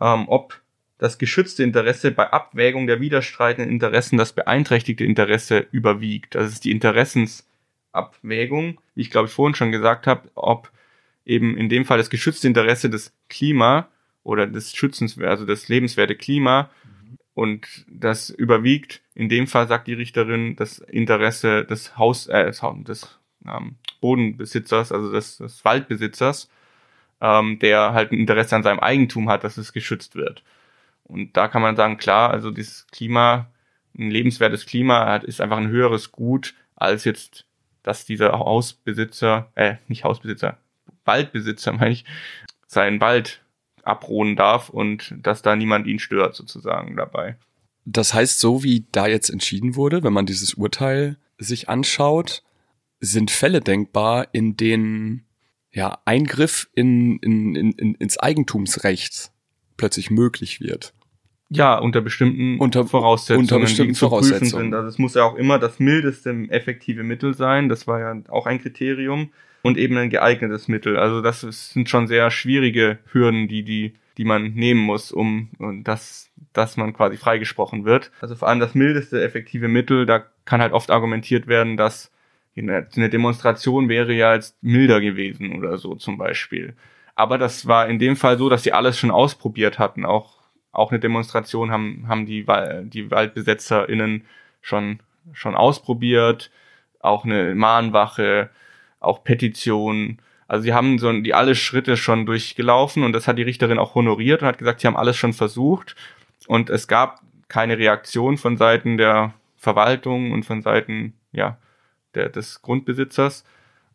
ähm, 0.00 0.24
ob 0.28 0.60
das 0.98 1.18
geschützte 1.18 1.62
Interesse 1.62 2.10
bei 2.10 2.30
Abwägung 2.30 2.86
der 2.86 3.00
widerstreitenden 3.00 3.72
Interessen 3.72 4.16
das 4.16 4.32
beeinträchtigte 4.32 5.04
Interesse 5.04 5.66
überwiegt. 5.70 6.34
Das 6.34 6.52
ist 6.52 6.64
die 6.64 6.70
Interessensabwägung, 6.70 8.80
wie 8.94 9.02
ich 9.02 9.10
glaube 9.10 9.28
ich 9.28 9.34
vorhin 9.34 9.54
schon 9.54 9.72
gesagt 9.72 10.06
habe, 10.06 10.28
ob 10.34 10.70
eben 11.26 11.56
in 11.56 11.68
dem 11.68 11.84
Fall 11.84 11.98
das 11.98 12.10
geschützte 12.10 12.46
Interesse 12.46 12.90
des 12.90 13.12
Klima 13.28 13.88
oder 14.22 14.46
des 14.46 14.74
Schützens, 14.74 15.18
also 15.18 15.44
das 15.44 15.68
lebenswerte 15.68 16.14
Klima 16.14 16.70
und 17.34 17.84
das 17.88 18.30
überwiegt, 18.30 19.02
in 19.14 19.28
dem 19.28 19.46
Fall 19.46 19.66
sagt 19.66 19.88
die 19.88 19.94
Richterin, 19.94 20.56
das 20.56 20.78
Interesse 20.78 21.64
des 21.64 21.98
Haus, 21.98 22.28
äh, 22.28 22.50
des 22.50 23.18
ähm, 23.46 23.76
Bodenbesitzers, 24.00 24.92
also 24.92 25.12
des, 25.12 25.38
des 25.38 25.64
Waldbesitzers, 25.64 26.48
ähm, 27.20 27.58
der 27.58 27.92
halt 27.92 28.12
ein 28.12 28.18
Interesse 28.18 28.54
an 28.54 28.62
seinem 28.62 28.80
Eigentum 28.80 29.28
hat, 29.28 29.44
dass 29.44 29.56
es 29.56 29.72
geschützt 29.72 30.14
wird. 30.14 30.44
Und 31.04 31.36
da 31.36 31.48
kann 31.48 31.62
man 31.62 31.76
sagen, 31.76 31.96
klar, 31.96 32.30
also 32.30 32.50
dieses 32.50 32.86
Klima, 32.88 33.50
ein 33.98 34.10
lebenswertes 34.10 34.66
Klima 34.66 35.06
hat, 35.06 35.24
ist 35.24 35.40
einfach 35.40 35.58
ein 35.58 35.68
höheres 35.68 36.12
Gut, 36.12 36.54
als 36.76 37.04
jetzt, 37.04 37.46
dass 37.82 38.04
dieser 38.04 38.32
Hausbesitzer, 38.32 39.50
äh, 39.54 39.76
nicht 39.88 40.04
Hausbesitzer, 40.04 40.58
Waldbesitzer, 41.04 41.72
meine 41.78 41.90
ich, 41.90 42.04
seinen 42.66 43.00
Wald 43.00 43.43
abruhen 43.86 44.36
darf 44.36 44.68
und 44.68 45.14
dass 45.20 45.42
da 45.42 45.56
niemand 45.56 45.86
ihn 45.86 45.98
stört 45.98 46.34
sozusagen 46.34 46.96
dabei. 46.96 47.36
Das 47.84 48.14
heißt, 48.14 48.40
so 48.40 48.62
wie 48.62 48.86
da 48.92 49.06
jetzt 49.06 49.28
entschieden 49.28 49.76
wurde, 49.76 50.02
wenn 50.02 50.12
man 50.12 50.26
dieses 50.26 50.54
Urteil 50.54 51.18
sich 51.38 51.68
anschaut, 51.68 52.42
sind 53.00 53.30
Fälle 53.30 53.60
denkbar, 53.60 54.28
in 54.32 54.56
denen 54.56 55.26
ja 55.70 55.98
Eingriff 56.04 56.68
in, 56.74 57.18
in, 57.18 57.54
in, 57.54 57.94
ins 57.94 58.18
Eigentumsrecht 58.18 59.32
plötzlich 59.76 60.10
möglich 60.10 60.60
wird. 60.60 60.94
Ja, 61.50 61.78
unter 61.78 62.00
bestimmten 62.00 62.58
unter, 62.58 62.86
Voraussetzungen, 62.86 63.40
unter 63.40 63.58
bestimmten 63.58 63.92
die 63.92 63.98
zu 63.98 64.08
Voraussetzungen. 64.08 64.50
prüfen 64.50 64.62
sind. 64.64 64.74
Also 64.74 64.88
es 64.88 64.98
muss 64.98 65.14
ja 65.14 65.24
auch 65.24 65.34
immer 65.34 65.58
das 65.58 65.78
mildeste 65.78 66.30
effektive 66.48 67.02
Mittel 67.02 67.34
sein. 67.34 67.68
Das 67.68 67.86
war 67.86 68.00
ja 68.00 68.22
auch 68.28 68.46
ein 68.46 68.60
Kriterium 68.60 69.30
und 69.64 69.78
eben 69.78 69.96
ein 69.96 70.10
geeignetes 70.10 70.68
Mittel. 70.68 70.98
Also 70.98 71.22
das 71.22 71.40
sind 71.40 71.88
schon 71.88 72.06
sehr 72.06 72.30
schwierige 72.30 72.98
Hürden, 73.10 73.48
die 73.48 73.64
die 73.64 73.94
die 74.18 74.24
man 74.24 74.52
nehmen 74.52 74.80
muss, 74.80 75.10
um 75.10 75.48
dass 75.82 76.30
dass 76.52 76.76
man 76.76 76.92
quasi 76.92 77.16
freigesprochen 77.16 77.84
wird. 77.84 78.12
Also 78.20 78.36
vor 78.36 78.46
allem 78.46 78.60
das 78.60 78.74
mildeste 78.74 79.24
effektive 79.24 79.66
Mittel, 79.66 80.06
da 80.06 80.22
kann 80.44 80.60
halt 80.60 80.72
oft 80.74 80.90
argumentiert 80.90 81.46
werden, 81.48 81.76
dass 81.76 82.12
eine 82.56 83.08
Demonstration 83.08 83.88
wäre 83.88 84.12
ja 84.12 84.34
jetzt 84.34 84.62
milder 84.62 85.00
gewesen 85.00 85.56
oder 85.56 85.78
so 85.78 85.94
zum 85.96 86.18
Beispiel. 86.18 86.74
Aber 87.14 87.38
das 87.38 87.66
war 87.66 87.88
in 87.88 87.98
dem 87.98 88.16
Fall 88.16 88.36
so, 88.36 88.48
dass 88.48 88.62
sie 88.64 88.72
alles 88.72 88.98
schon 88.98 89.10
ausprobiert 89.10 89.78
hatten. 89.78 90.04
Auch, 90.04 90.42
auch 90.72 90.90
eine 90.92 91.00
Demonstration 91.00 91.70
haben, 91.72 92.04
haben 92.06 92.26
die, 92.26 92.44
die 92.84 93.10
WaldbesetzerInnen 93.10 94.24
schon, 94.60 95.00
schon 95.32 95.54
ausprobiert. 95.54 96.50
Auch 97.00 97.24
eine 97.24 97.54
Mahnwache, 97.54 98.50
auch 99.04 99.24
Petitionen. 99.24 100.18
Also 100.46 100.64
sie 100.64 100.74
haben 100.74 100.98
so 100.98 101.12
die 101.20 101.34
alle 101.34 101.54
Schritte 101.54 101.96
schon 101.96 102.26
durchgelaufen 102.26 103.02
und 103.02 103.12
das 103.12 103.26
hat 103.26 103.38
die 103.38 103.42
Richterin 103.42 103.78
auch 103.78 103.94
honoriert 103.94 104.42
und 104.42 104.48
hat 104.48 104.58
gesagt, 104.58 104.80
sie 104.80 104.86
haben 104.86 104.96
alles 104.96 105.16
schon 105.16 105.32
versucht 105.32 105.96
und 106.46 106.70
es 106.70 106.88
gab 106.88 107.20
keine 107.48 107.78
Reaktion 107.78 108.36
von 108.36 108.56
Seiten 108.56 108.98
der 108.98 109.34
Verwaltung 109.56 110.32
und 110.32 110.44
von 110.44 110.62
Seiten 110.62 111.14
ja 111.32 111.58
der, 112.14 112.28
des 112.28 112.62
Grundbesitzers, 112.62 113.44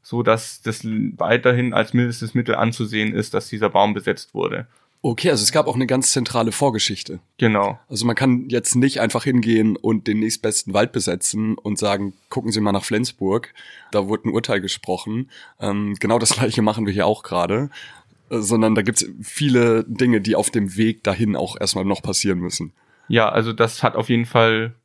so 0.02 0.24
dass 0.24 0.62
das 0.62 0.84
weiterhin 0.84 1.74
als 1.74 1.94
mindestes 1.94 2.34
Mittel 2.34 2.56
anzusehen 2.56 3.14
ist, 3.14 3.34
dass 3.34 3.50
dieser 3.50 3.70
Baum 3.70 3.94
besetzt 3.94 4.34
wurde. 4.34 4.68
Okay, 5.02 5.30
also 5.30 5.44
es 5.44 5.54
gab 5.54 5.68
auch 5.68 5.76
eine 5.76 5.88
ganz 5.88 6.12
zentrale 6.12 6.52
Vorgeschichte. 6.52 7.20
Genau. 7.38 7.80
Also 7.88 8.06
man 8.06 8.18
kann 8.18 8.50
jetzt 8.50 8.76
nicht 8.76 9.00
einfach 9.00 9.24
hingehen 9.24 9.78
und 9.78 10.08
den 10.08 10.20
nächstbesten 10.20 10.74
Wald 10.74 10.92
besetzen 10.92 11.58
und 11.58 11.80
sagen, 11.80 12.14
gucken 12.28 12.52
Sie 12.52 12.60
mal 12.60 12.74
nach 12.74 12.84
Flensburg, 12.84 13.54
da 13.92 14.08
wurde 14.08 14.28
ein 14.28 14.34
Urteil 14.34 14.60
gesprochen. 14.60 15.30
Ähm, 15.62 15.96
genau 16.00 16.20
das 16.20 16.34
gleiche 16.38 16.62
machen 16.62 16.86
wir 16.86 16.92
hier 16.92 17.06
auch 17.06 17.24
gerade. 17.24 17.70
Äh, 18.30 18.40
sondern 18.40 18.76
da 18.76 18.82
gibt's 18.82 19.06
viele 19.22 19.86
Dinge, 19.86 20.20
die 20.20 20.36
auf 20.36 20.50
dem 20.50 20.76
Weg 20.76 21.04
dahin 21.04 21.38
auch 21.38 21.56
erstmal 21.60 21.86
noch 21.86 22.02
passieren 22.02 22.40
müssen. 22.40 22.74
Ja, 23.08 23.30
also 23.30 23.54
das 23.54 23.84
hat 23.84 23.96
auf 23.96 24.10
jeden 24.10 24.26
Fall 24.26 24.76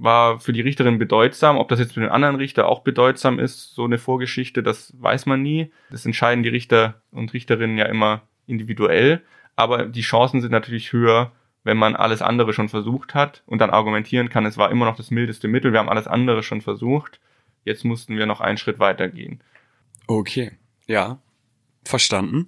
war 0.00 0.38
für 0.38 0.52
die 0.52 0.60
Richterin 0.60 1.00
bedeutsam. 1.00 1.58
Ob 1.58 1.68
das 1.68 1.80
jetzt 1.80 1.94
für 1.94 2.00
den 2.00 2.08
anderen 2.08 2.36
Richter 2.36 2.68
auch 2.68 2.82
bedeutsam 2.82 3.40
ist, 3.40 3.74
so 3.74 3.84
eine 3.84 3.98
Vorgeschichte, 3.98 4.62
das 4.62 4.94
weiß 5.00 5.26
man 5.26 5.42
nie. 5.42 5.72
Das 5.90 6.06
entscheiden 6.06 6.44
die 6.44 6.48
Richter 6.48 7.02
und 7.10 7.32
Richterinnen 7.32 7.76
ja 7.76 7.86
immer 7.86 8.22
individuell 8.46 9.22
aber 9.58 9.86
die 9.86 10.02
Chancen 10.02 10.40
sind 10.40 10.52
natürlich 10.52 10.92
höher, 10.92 11.32
wenn 11.64 11.76
man 11.76 11.96
alles 11.96 12.22
andere 12.22 12.52
schon 12.52 12.68
versucht 12.68 13.16
hat 13.16 13.42
und 13.44 13.58
dann 13.58 13.70
argumentieren 13.70 14.28
kann, 14.28 14.46
es 14.46 14.56
war 14.56 14.70
immer 14.70 14.84
noch 14.84 14.96
das 14.96 15.10
mildeste 15.10 15.48
Mittel, 15.48 15.72
wir 15.72 15.80
haben 15.80 15.88
alles 15.88 16.06
andere 16.06 16.44
schon 16.44 16.60
versucht, 16.60 17.18
jetzt 17.64 17.84
mussten 17.84 18.16
wir 18.16 18.26
noch 18.26 18.40
einen 18.40 18.56
Schritt 18.56 18.78
weiter 18.78 19.08
gehen. 19.08 19.40
Okay, 20.06 20.52
ja, 20.86 21.18
verstanden. 21.84 22.46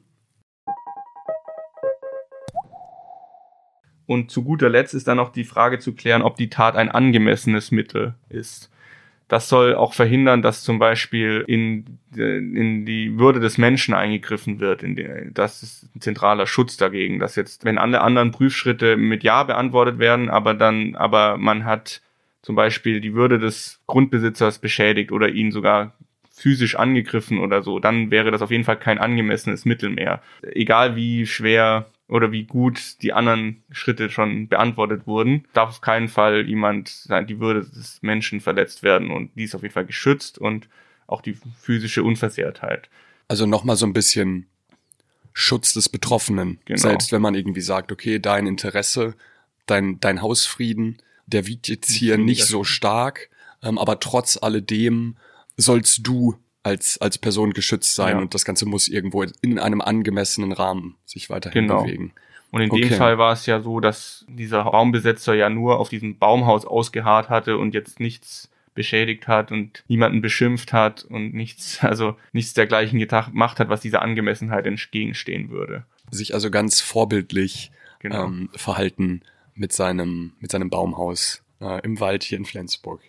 Und 4.07 4.31
zu 4.31 4.45
guter 4.45 4.69
Letzt 4.69 4.95
ist 4.95 5.09
dann 5.09 5.17
noch 5.17 5.33
die 5.33 5.45
Frage 5.45 5.81
zu 5.81 5.97
klären, 5.97 6.23
ob 6.23 6.37
die 6.37 6.49
Tat 6.49 6.77
ein 6.77 6.93
angemessenes 6.93 7.73
Mittel 7.73 8.15
ist. 8.29 8.71
Das 9.31 9.49
soll 9.49 9.77
auch 9.77 9.95
verhindern, 9.95 10.43
dass 10.43 10.65
zum 10.65 10.81
Beispiel 10.81 11.45
in, 11.47 12.01
in 12.17 12.85
die 12.85 13.17
Würde 13.17 13.39
des 13.39 13.59
Menschen 13.59 13.95
eingegriffen 13.95 14.59
wird. 14.59 14.85
Das 15.33 15.63
ist 15.63 15.89
ein 15.95 16.01
zentraler 16.01 16.49
Schutz 16.49 16.77
dagegen, 16.77 17.21
dass 17.21 17.37
jetzt, 17.37 17.65
wenn 17.65 17.79
alle 17.79 18.01
anderen 18.01 18.33
Prüfschritte 18.33 18.97
mit 18.97 19.23
Ja 19.23 19.45
beantwortet 19.45 20.01
werden, 20.01 20.31
aber 20.31 20.55
dann, 20.55 20.97
aber 20.97 21.37
man 21.37 21.65
hat 21.65 22.03
zum 22.43 22.57
Beispiel 22.57 23.01
die 23.01 23.15
Würde 23.15 23.39
des 23.39 23.81
Grundbesitzers 23.87 24.59
beschädigt 24.59 25.13
oder 25.13 25.29
ihn 25.29 25.53
sogar 25.53 25.95
physisch 26.33 26.75
angegriffen 26.75 27.39
oder 27.39 27.63
so, 27.63 27.79
dann 27.79 28.11
wäre 28.11 28.33
das 28.33 28.43
auf 28.43 28.51
jeden 28.51 28.65
Fall 28.65 28.81
kein 28.81 28.99
angemessenes 28.99 29.65
Mittel 29.65 29.91
mehr. 29.91 30.23
Egal 30.43 30.97
wie 30.97 31.25
schwer 31.25 31.87
oder 32.11 32.33
wie 32.33 32.45
gut 32.45 33.03
die 33.03 33.13
anderen 33.13 33.63
Schritte 33.71 34.11
schon 34.11 34.49
beantwortet 34.49 35.07
wurden, 35.07 35.45
darf 35.53 35.71
auf 35.71 35.81
keinen 35.81 36.09
Fall 36.09 36.47
jemand 36.47 37.09
die 37.29 37.39
Würde 37.39 37.61
des 37.61 38.03
Menschen 38.03 38.41
verletzt 38.41 38.83
werden 38.83 39.11
und 39.11 39.31
die 39.37 39.45
ist 39.45 39.55
auf 39.55 39.63
jeden 39.63 39.75
Fall 39.75 39.87
geschützt 39.87 40.39
und 40.39 40.69
auch 41.07 41.23
die 41.23 41.37
physische 41.59 42.03
Unversehrtheit. 42.03 42.89
Also 43.29 43.47
nochmal 43.47 43.77
so 43.77 43.87
ein 43.87 43.93
bisschen 43.93 44.47
Schutz 45.33 45.73
des 45.73 45.89
Betroffenen. 45.89 46.59
Genau. 46.65 46.81
Selbst 46.81 47.13
wenn 47.13 47.23
man 47.23 47.35
irgendwie 47.35 47.61
sagt, 47.61 47.93
okay, 47.93 48.19
dein 48.19 48.47
Interesse, 48.47 49.15
dein, 49.67 50.01
dein 50.01 50.21
Hausfrieden, 50.21 50.99
der 51.27 51.47
wiegt 51.47 51.69
jetzt 51.69 51.91
hier 51.91 52.19
nicht 52.19 52.45
so 52.45 52.65
stark, 52.65 53.31
ähm, 53.63 53.79
aber 53.79 54.01
trotz 54.01 54.37
alledem 54.41 55.17
sollst 55.57 56.07
du 56.07 56.37
als, 56.63 56.99
als 57.01 57.19
Person 57.19 57.53
geschützt 57.53 57.95
sein 57.95 58.17
ja. 58.17 58.23
und 58.23 58.35
das 58.35 58.45
Ganze 58.45 58.67
muss 58.67 58.89
irgendwo 58.89 59.23
in 59.23 59.59
einem 59.59 59.81
angemessenen 59.81 60.53
Rahmen 60.53 60.97
sich 61.05 61.31
weiterhin 61.31 61.69
genau. 61.69 61.83
bewegen. 61.83 62.13
Und 62.51 62.63
in 62.63 62.71
okay. 62.71 62.89
dem 62.89 62.99
Fall 62.99 63.19
war 63.19 63.33
es 63.33 63.47
ja 63.47 63.61
so, 63.61 63.81
dass 63.81 64.25
dieser 64.29 64.61
Raumbesetzer 64.63 65.35
ja 65.35 65.49
nur 65.49 65.79
auf 65.79 65.89
diesem 65.89 66.19
Baumhaus 66.19 66.65
ausgeharrt 66.65 67.29
hatte 67.29 67.59
und 67.59 67.75
jetzt 67.75 68.01
nichts 68.01 68.51
beschädigt 68.75 69.29
hat 69.29 69.53
und 69.53 69.85
niemanden 69.89 70.21
beschimpft 70.21 70.73
hat 70.73 71.05
und 71.05 71.33
nichts, 71.33 71.79
also 71.83 72.17
nichts 72.33 72.55
dergleichen 72.55 72.99
gemacht 72.99 73.61
hat, 73.61 73.69
was 73.69 73.81
dieser 73.81 74.03
Angemessenheit 74.03 74.67
entgegenstehen 74.67 75.51
würde. 75.51 75.85
Sich 76.11 76.35
also 76.35 76.51
ganz 76.51 76.81
vorbildlich 76.81 77.71
genau. 78.01 78.25
ähm, 78.25 78.51
verhalten 78.55 79.23
mit 79.55 79.73
seinem, 79.73 80.33
mit 80.41 80.51
seinem 80.51 80.71
Baumhaus 80.71 81.43
äh, 81.61 81.81
im 81.83 82.01
Wald 82.01 82.25
hier 82.25 82.39
in 82.39 82.45
Flensburg. 82.45 83.01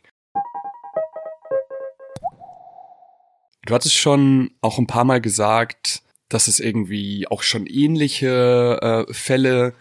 Du 3.66 3.74
hattest 3.74 3.96
schon 3.96 4.52
auch 4.62 4.80
ein 4.80 4.88
paar 4.88 5.04
Mal 5.04 5.22
gesagt, 5.22 6.02
dass 6.30 6.48
es 6.48 6.60
irgendwie 6.60 7.28
auch 7.28 7.44
schon 7.44 7.68
ähnliche 7.68 9.06
äh, 9.10 9.14
Fälle 9.14 9.74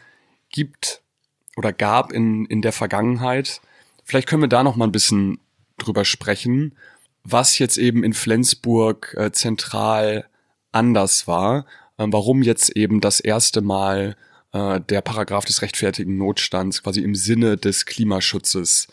gibt 0.50 1.02
oder 1.56 1.72
gab 1.72 2.12
in, 2.12 2.44
in 2.46 2.62
der 2.62 2.72
Vergangenheit. 2.72 3.60
Vielleicht 4.04 4.28
können 4.28 4.42
wir 4.42 4.48
da 4.48 4.62
noch 4.62 4.76
mal 4.76 4.86
ein 4.86 4.92
bisschen 4.92 5.38
drüber 5.78 6.04
sprechen, 6.04 6.76
was 7.24 7.58
jetzt 7.58 7.78
eben 7.78 8.02
in 8.02 8.12
Flensburg 8.12 9.14
äh, 9.16 9.30
zentral 9.32 10.26
anders 10.72 11.26
war, 11.26 11.66
äh, 11.96 12.06
warum 12.08 12.42
jetzt 12.42 12.76
eben 12.76 13.00
das 13.00 13.20
erste 13.20 13.60
Mal 13.60 14.16
äh, 14.52 14.80
der 14.80 15.00
Paragraph 15.00 15.44
des 15.44 15.62
rechtfertigen 15.62 16.18
Notstands 16.18 16.82
quasi 16.82 17.00
im 17.00 17.14
Sinne 17.14 17.56
des 17.56 17.86
Klimaschutzes 17.86 18.88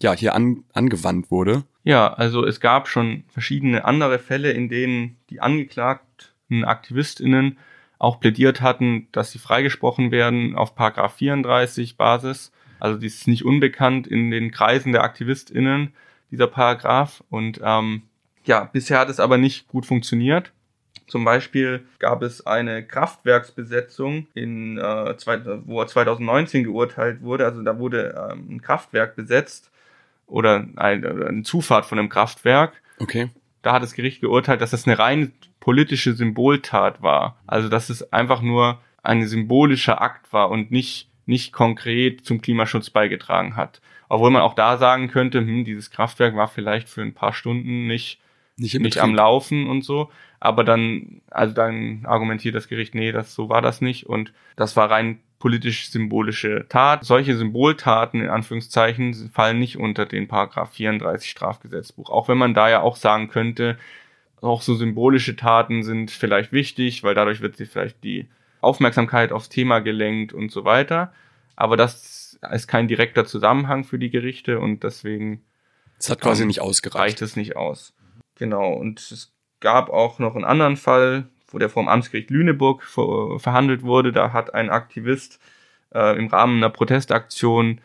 ja 0.00 0.14
hier 0.14 0.34
an, 0.34 0.64
angewandt 0.72 1.30
wurde. 1.30 1.64
Ja, 1.82 2.12
also 2.12 2.44
es 2.44 2.60
gab 2.60 2.88
schon 2.88 3.24
verschiedene 3.28 3.84
andere 3.84 4.18
Fälle, 4.18 4.52
in 4.52 4.68
denen 4.68 5.16
die 5.30 5.40
angeklagten 5.40 6.64
AktivistInnen 6.64 7.58
auch 7.98 8.20
plädiert 8.20 8.60
hatten, 8.60 9.08
dass 9.12 9.30
sie 9.30 9.38
freigesprochen 9.38 10.10
werden 10.10 10.54
auf 10.56 10.74
Paragraph 10.74 11.14
34 11.14 11.96
Basis. 11.96 12.52
Also 12.78 12.98
dies 12.98 13.16
ist 13.16 13.28
nicht 13.28 13.44
unbekannt 13.44 14.06
in 14.06 14.30
den 14.30 14.50
Kreisen 14.50 14.92
der 14.92 15.04
AktivistInnen, 15.04 15.92
dieser 16.30 16.46
Paragraph. 16.46 17.22
Und 17.28 17.60
ähm, 17.62 18.02
ja, 18.44 18.64
bisher 18.64 18.98
hat 18.98 19.10
es 19.10 19.20
aber 19.20 19.36
nicht 19.36 19.68
gut 19.68 19.84
funktioniert. 19.84 20.52
Zum 21.06 21.24
Beispiel 21.24 21.84
gab 21.98 22.22
es 22.22 22.46
eine 22.46 22.86
Kraftwerksbesetzung, 22.86 24.28
in, 24.32 24.78
äh, 24.78 25.16
zwei, 25.18 25.40
wo 25.66 25.84
2019 25.84 26.64
geurteilt 26.64 27.20
wurde. 27.20 27.44
Also 27.44 27.62
da 27.62 27.78
wurde 27.78 28.14
ähm, 28.30 28.46
ein 28.48 28.62
Kraftwerk 28.62 29.16
besetzt 29.16 29.69
oder 30.30 30.66
eine, 30.76 31.42
Zufahrt 31.42 31.86
von 31.86 31.98
einem 31.98 32.08
Kraftwerk. 32.08 32.80
Okay. 32.98 33.30
Da 33.62 33.72
hat 33.72 33.82
das 33.82 33.94
Gericht 33.94 34.20
geurteilt, 34.20 34.60
dass 34.60 34.70
das 34.70 34.86
eine 34.86 34.98
rein 34.98 35.32
politische 35.58 36.14
Symboltat 36.14 37.02
war. 37.02 37.36
Also 37.46 37.68
dass 37.68 37.90
es 37.90 38.12
einfach 38.12 38.40
nur 38.40 38.80
ein 39.02 39.26
symbolischer 39.26 40.00
Akt 40.00 40.32
war 40.32 40.50
und 40.50 40.70
nicht 40.70 41.10
nicht 41.30 41.52
konkret 41.52 42.26
zum 42.26 42.42
Klimaschutz 42.42 42.90
beigetragen 42.90 43.56
hat. 43.56 43.80
Obwohl 44.08 44.30
man 44.30 44.42
auch 44.42 44.54
da 44.54 44.76
sagen 44.76 45.08
könnte, 45.08 45.38
hm, 45.38 45.64
dieses 45.64 45.90
Kraftwerk 45.90 46.34
war 46.34 46.48
vielleicht 46.48 46.88
für 46.88 47.02
ein 47.02 47.14
paar 47.14 47.32
Stunden 47.32 47.86
nicht, 47.86 48.18
nicht, 48.56 48.78
nicht 48.80 48.98
am 48.98 49.14
Laufen 49.14 49.68
und 49.68 49.82
so. 49.82 50.10
Aber 50.40 50.64
dann, 50.64 51.22
also 51.30 51.54
dann 51.54 52.04
argumentiert 52.04 52.56
das 52.56 52.66
Gericht, 52.66 52.94
nee, 52.94 53.12
das, 53.12 53.34
so 53.34 53.48
war 53.48 53.62
das 53.62 53.80
nicht. 53.80 54.06
Und 54.06 54.32
das 54.56 54.76
war 54.76 54.90
rein 54.90 55.20
politisch-symbolische 55.40 56.66
Tat. 56.68 57.04
Solche 57.04 57.36
Symboltaten 57.36 58.20
in 58.20 58.28
Anführungszeichen 58.28 59.30
fallen 59.30 59.58
nicht 59.58 59.78
unter 59.78 60.06
den 60.06 60.28
Paragraph 60.28 60.72
34 60.72 61.28
Strafgesetzbuch. 61.28 62.10
Auch 62.10 62.28
wenn 62.28 62.38
man 62.38 62.54
da 62.54 62.70
ja 62.70 62.82
auch 62.82 62.96
sagen 62.96 63.28
könnte, 63.28 63.76
auch 64.40 64.62
so 64.62 64.74
symbolische 64.74 65.36
Taten 65.36 65.82
sind 65.82 66.10
vielleicht 66.10 66.52
wichtig, 66.52 67.02
weil 67.02 67.14
dadurch 67.14 67.40
wird 67.40 67.56
sie 67.56 67.66
vielleicht 67.66 68.04
die 68.04 68.28
Aufmerksamkeit 68.60 69.32
aufs 69.32 69.48
Thema 69.48 69.80
gelenkt 69.80 70.32
und 70.32 70.52
so 70.52 70.64
weiter. 70.64 71.12
Aber 71.56 71.76
das 71.76 72.38
ist 72.52 72.68
kein 72.68 72.86
direkter 72.86 73.24
Zusammenhang 73.24 73.84
für 73.84 73.98
die 73.98 74.10
Gerichte 74.10 74.60
und 74.60 74.84
deswegen 74.84 75.42
es 75.98 76.08
hat 76.08 76.20
quasi 76.20 76.46
nicht 76.46 76.60
ausgereicht. 76.60 77.02
Reicht 77.02 77.22
es 77.22 77.36
nicht 77.36 77.56
aus. 77.56 77.94
Genau. 78.36 78.72
Und 78.72 79.00
es 79.00 79.32
gab 79.60 79.90
auch 79.90 80.18
noch 80.18 80.34
einen 80.34 80.44
anderen 80.44 80.76
Fall, 80.76 81.28
wo 81.50 81.58
der 81.58 81.68
vom 81.68 81.88
Amtsgericht 81.88 82.30
Lüneburg 82.30 82.82
ver 82.84 83.38
verhandelt 83.38 83.82
wurde. 83.82 84.12
Da 84.12 84.32
hat 84.32 84.54
ein 84.54 84.70
Aktivist 84.70 85.40
äh, 85.94 86.16
im 86.18 86.28
Rahmen 86.28 86.58
einer 86.58 86.70
Protestaktion 86.70 87.80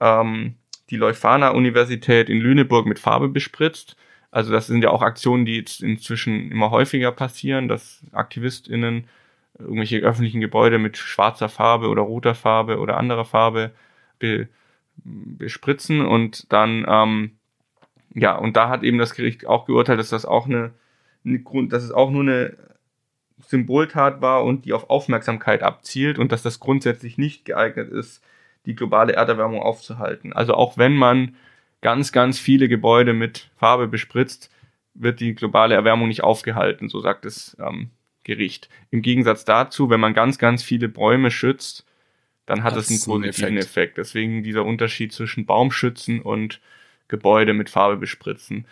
ähm, 0.00 0.56
die 0.90 0.96
Leuphana-Universität 0.96 2.28
in 2.28 2.40
Lüneburg 2.40 2.86
mit 2.86 2.98
Farbe 2.98 3.28
bespritzt. 3.28 3.96
Also 4.30 4.52
das 4.52 4.66
sind 4.66 4.82
ja 4.82 4.90
auch 4.90 5.02
Aktionen, 5.02 5.44
die 5.44 5.56
jetzt 5.56 5.82
inzwischen 5.82 6.50
immer 6.50 6.70
häufiger 6.70 7.12
passieren, 7.12 7.68
dass 7.68 8.02
AktivistInnen 8.12 9.06
irgendwelche 9.58 9.98
öffentlichen 9.98 10.40
Gebäude 10.40 10.78
mit 10.78 10.96
schwarzer 10.98 11.48
Farbe 11.48 11.88
oder 11.88 12.02
roter 12.02 12.34
Farbe 12.34 12.78
oder 12.78 12.98
anderer 12.98 13.24
Farbe 13.24 13.72
be, 14.18 14.48
bespritzen 14.96 16.04
und 16.04 16.52
dann 16.52 16.84
ähm, 16.88 17.32
ja 18.14 18.36
und 18.36 18.56
da 18.56 18.68
hat 18.68 18.82
eben 18.82 18.98
das 18.98 19.14
Gericht 19.14 19.46
auch 19.46 19.66
geurteilt, 19.66 19.98
dass 19.98 20.10
das 20.10 20.26
auch 20.26 20.46
eine, 20.46 20.72
eine 21.24 21.38
Grund, 21.40 21.72
dass 21.72 21.82
es 21.82 21.92
auch 21.92 22.10
nur 22.10 22.22
eine 22.22 22.56
Symboltat 23.38 24.20
war 24.20 24.44
und 24.44 24.64
die 24.64 24.72
auf 24.72 24.90
Aufmerksamkeit 24.90 25.62
abzielt 25.62 26.18
und 26.18 26.32
dass 26.32 26.42
das 26.42 26.60
grundsätzlich 26.60 27.18
nicht 27.18 27.44
geeignet 27.44 27.90
ist, 27.90 28.22
die 28.64 28.74
globale 28.74 29.12
Erderwärmung 29.12 29.60
aufzuhalten. 29.60 30.32
Also 30.32 30.54
auch 30.54 30.78
wenn 30.78 30.96
man 30.96 31.36
ganz, 31.82 32.12
ganz 32.12 32.38
viele 32.38 32.68
Gebäude 32.68 33.12
mit 33.12 33.50
Farbe 33.56 33.88
bespritzt, 33.88 34.50
wird 34.94 35.20
die 35.20 35.34
globale 35.34 35.74
Erwärmung 35.74 36.08
nicht 36.08 36.24
aufgehalten, 36.24 36.88
so 36.88 37.00
sagt 37.00 37.24
das 37.26 37.56
ähm, 37.60 37.90
Gericht. 38.24 38.68
Im 38.90 39.02
Gegensatz 39.02 39.44
dazu, 39.44 39.90
wenn 39.90 40.00
man 40.00 40.14
ganz, 40.14 40.38
ganz 40.38 40.62
viele 40.62 40.88
Bäume 40.88 41.30
schützt, 41.30 41.84
dann 42.46 42.62
hat 42.62 42.76
es 42.76 42.88
einen 42.88 43.00
positiven 43.00 43.56
Effekt. 43.56 43.70
Effekt. 43.70 43.98
Deswegen 43.98 44.42
dieser 44.42 44.64
Unterschied 44.64 45.12
zwischen 45.12 45.46
Baumschützen 45.46 46.20
und 46.20 46.60
Gebäude 47.08 47.52
mit 47.54 47.70
Farbe 47.70 47.96
bespritzen. 47.96 48.66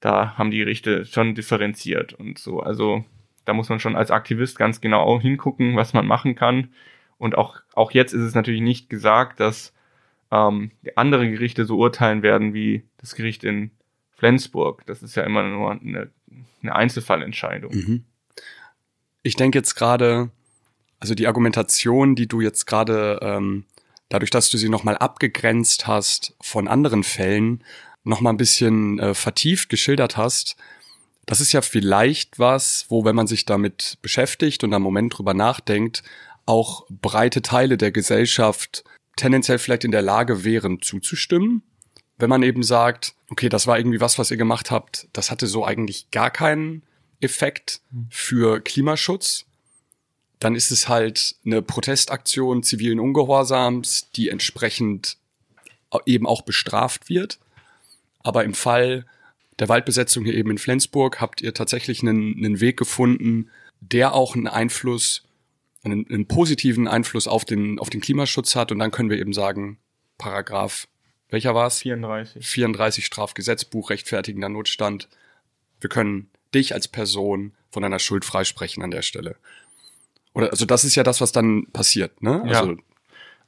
Da 0.00 0.36
haben 0.38 0.50
die 0.50 0.58
Gerichte 0.58 1.04
schon 1.04 1.34
differenziert 1.34 2.12
und 2.12 2.38
so. 2.38 2.60
Also 2.60 3.04
da 3.46 3.54
muss 3.54 3.70
man 3.70 3.80
schon 3.80 3.96
als 3.96 4.10
Aktivist 4.10 4.58
ganz 4.58 4.80
genau 4.82 5.20
hingucken, 5.20 5.76
was 5.76 5.94
man 5.94 6.06
machen 6.06 6.34
kann. 6.34 6.68
Und 7.16 7.38
auch, 7.38 7.60
auch 7.74 7.92
jetzt 7.92 8.12
ist 8.12 8.20
es 8.20 8.34
natürlich 8.34 8.60
nicht 8.60 8.90
gesagt, 8.90 9.40
dass 9.40 9.72
ähm, 10.30 10.72
andere 10.96 11.30
Gerichte 11.30 11.64
so 11.64 11.78
urteilen 11.78 12.22
werden 12.22 12.52
wie 12.52 12.82
das 12.98 13.14
Gericht 13.14 13.44
in 13.44 13.70
Flensburg. 14.16 14.84
Das 14.86 15.02
ist 15.02 15.14
ja 15.14 15.22
immer 15.22 15.42
nur 15.42 15.70
eine, 15.70 16.10
eine 16.62 16.74
Einzelfallentscheidung. 16.74 17.72
Mhm. 17.72 18.04
Ich 19.22 19.36
denke 19.36 19.58
jetzt 19.58 19.74
gerade, 19.74 20.30
also 21.00 21.14
die 21.14 21.26
Argumentation, 21.26 22.14
die 22.16 22.26
du 22.26 22.40
jetzt 22.40 22.66
gerade, 22.66 23.18
ähm, 23.22 23.64
dadurch, 24.08 24.30
dass 24.30 24.50
du 24.50 24.56
sie 24.56 24.68
nochmal 24.68 24.96
abgegrenzt 24.96 25.86
hast 25.86 26.36
von 26.40 26.68
anderen 26.68 27.04
Fällen, 27.04 27.62
nochmal 28.04 28.32
ein 28.32 28.38
bisschen 28.38 28.98
äh, 28.98 29.14
vertieft 29.14 29.68
geschildert 29.68 30.16
hast, 30.16 30.56
das 31.26 31.40
ist 31.40 31.52
ja 31.52 31.60
vielleicht 31.60 32.38
was, 32.38 32.86
wo, 32.88 33.04
wenn 33.04 33.16
man 33.16 33.26
sich 33.26 33.44
damit 33.44 33.98
beschäftigt 34.00 34.64
und 34.64 34.72
einen 34.72 34.82
Moment 34.82 35.18
drüber 35.18 35.34
nachdenkt, 35.34 36.02
auch 36.46 36.86
breite 36.88 37.42
Teile 37.42 37.76
der 37.76 37.90
Gesellschaft 37.90 38.84
tendenziell 39.16 39.58
vielleicht 39.58 39.84
in 39.84 39.90
der 39.90 40.02
Lage 40.02 40.44
wären 40.44 40.80
zuzustimmen. 40.80 41.62
Wenn 42.16 42.30
man 42.30 42.42
eben 42.42 42.62
sagt, 42.62 43.14
okay, 43.28 43.48
das 43.48 43.66
war 43.66 43.76
irgendwie 43.76 44.00
was, 44.00 44.18
was 44.18 44.30
ihr 44.30 44.36
gemacht 44.36 44.70
habt, 44.70 45.08
das 45.12 45.30
hatte 45.30 45.48
so 45.48 45.64
eigentlich 45.64 46.10
gar 46.12 46.30
keinen 46.30 46.82
Effekt 47.20 47.80
für 48.08 48.60
Klimaschutz, 48.60 49.46
dann 50.38 50.54
ist 50.54 50.70
es 50.70 50.88
halt 50.88 51.34
eine 51.44 51.62
Protestaktion 51.62 52.62
zivilen 52.62 53.00
Ungehorsams, 53.00 54.10
die 54.14 54.28
entsprechend 54.28 55.16
eben 56.04 56.26
auch 56.26 56.42
bestraft 56.42 57.08
wird. 57.08 57.38
Aber 58.22 58.44
im 58.44 58.54
Fall 58.54 59.06
der 59.58 59.68
Waldbesetzung 59.68 60.24
hier 60.24 60.34
eben 60.34 60.50
in 60.50 60.58
Flensburg 60.58 61.20
habt 61.20 61.40
ihr 61.40 61.54
tatsächlich 61.54 62.02
einen, 62.02 62.36
einen 62.36 62.60
Weg 62.60 62.76
gefunden, 62.76 63.50
der 63.80 64.14
auch 64.14 64.34
einen 64.34 64.48
Einfluss, 64.48 65.24
einen, 65.84 66.06
einen 66.08 66.26
positiven 66.26 66.88
Einfluss 66.88 67.26
auf 67.26 67.44
den, 67.44 67.78
auf 67.78 67.90
den 67.90 68.00
Klimaschutz 68.00 68.54
hat. 68.54 68.72
Und 68.72 68.78
dann 68.78 68.90
können 68.90 69.10
wir 69.10 69.18
eben 69.18 69.32
sagen, 69.32 69.78
Paragraph, 70.18 70.88
welcher 71.30 71.54
war's? 71.54 71.78
34. 71.78 72.46
34 72.46 73.06
Strafgesetzbuch, 73.06 73.90
rechtfertigender 73.90 74.48
Notstand. 74.48 75.08
Wir 75.80 75.90
können 75.90 76.28
dich 76.54 76.74
als 76.74 76.88
Person 76.88 77.52
von 77.70 77.82
deiner 77.82 77.98
Schuld 77.98 78.24
freisprechen 78.24 78.82
an 78.82 78.90
der 78.90 79.02
Stelle. 79.02 79.36
Oder 80.32 80.50
also 80.50 80.66
das 80.66 80.84
ist 80.84 80.94
ja 80.94 81.02
das, 81.02 81.20
was 81.20 81.32
dann 81.32 81.66
passiert, 81.72 82.22
ne? 82.22 82.42
Also, 82.42 82.72
ja. 82.72 82.76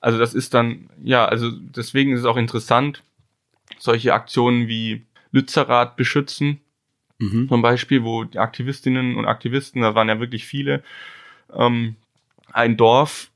also 0.00 0.18
das 0.18 0.34
ist 0.34 0.54
dann, 0.54 0.88
ja, 1.02 1.26
also 1.26 1.50
deswegen 1.50 2.12
ist 2.12 2.20
es 2.20 2.26
auch 2.26 2.38
interessant, 2.38 3.02
solche 3.78 4.14
Aktionen 4.14 4.68
wie 4.68 5.04
Lützerath 5.32 5.96
beschützen, 5.96 6.60
mhm. 7.18 7.48
zum 7.48 7.62
Beispiel, 7.62 8.04
wo 8.04 8.24
die 8.24 8.38
Aktivistinnen 8.38 9.16
und 9.16 9.26
Aktivisten, 9.26 9.82
da 9.82 9.94
waren 9.94 10.08
ja 10.08 10.20
wirklich 10.20 10.46
viele, 10.46 10.82
ähm, 11.54 11.96
ein 12.52 12.76
Dorf, 12.76 13.30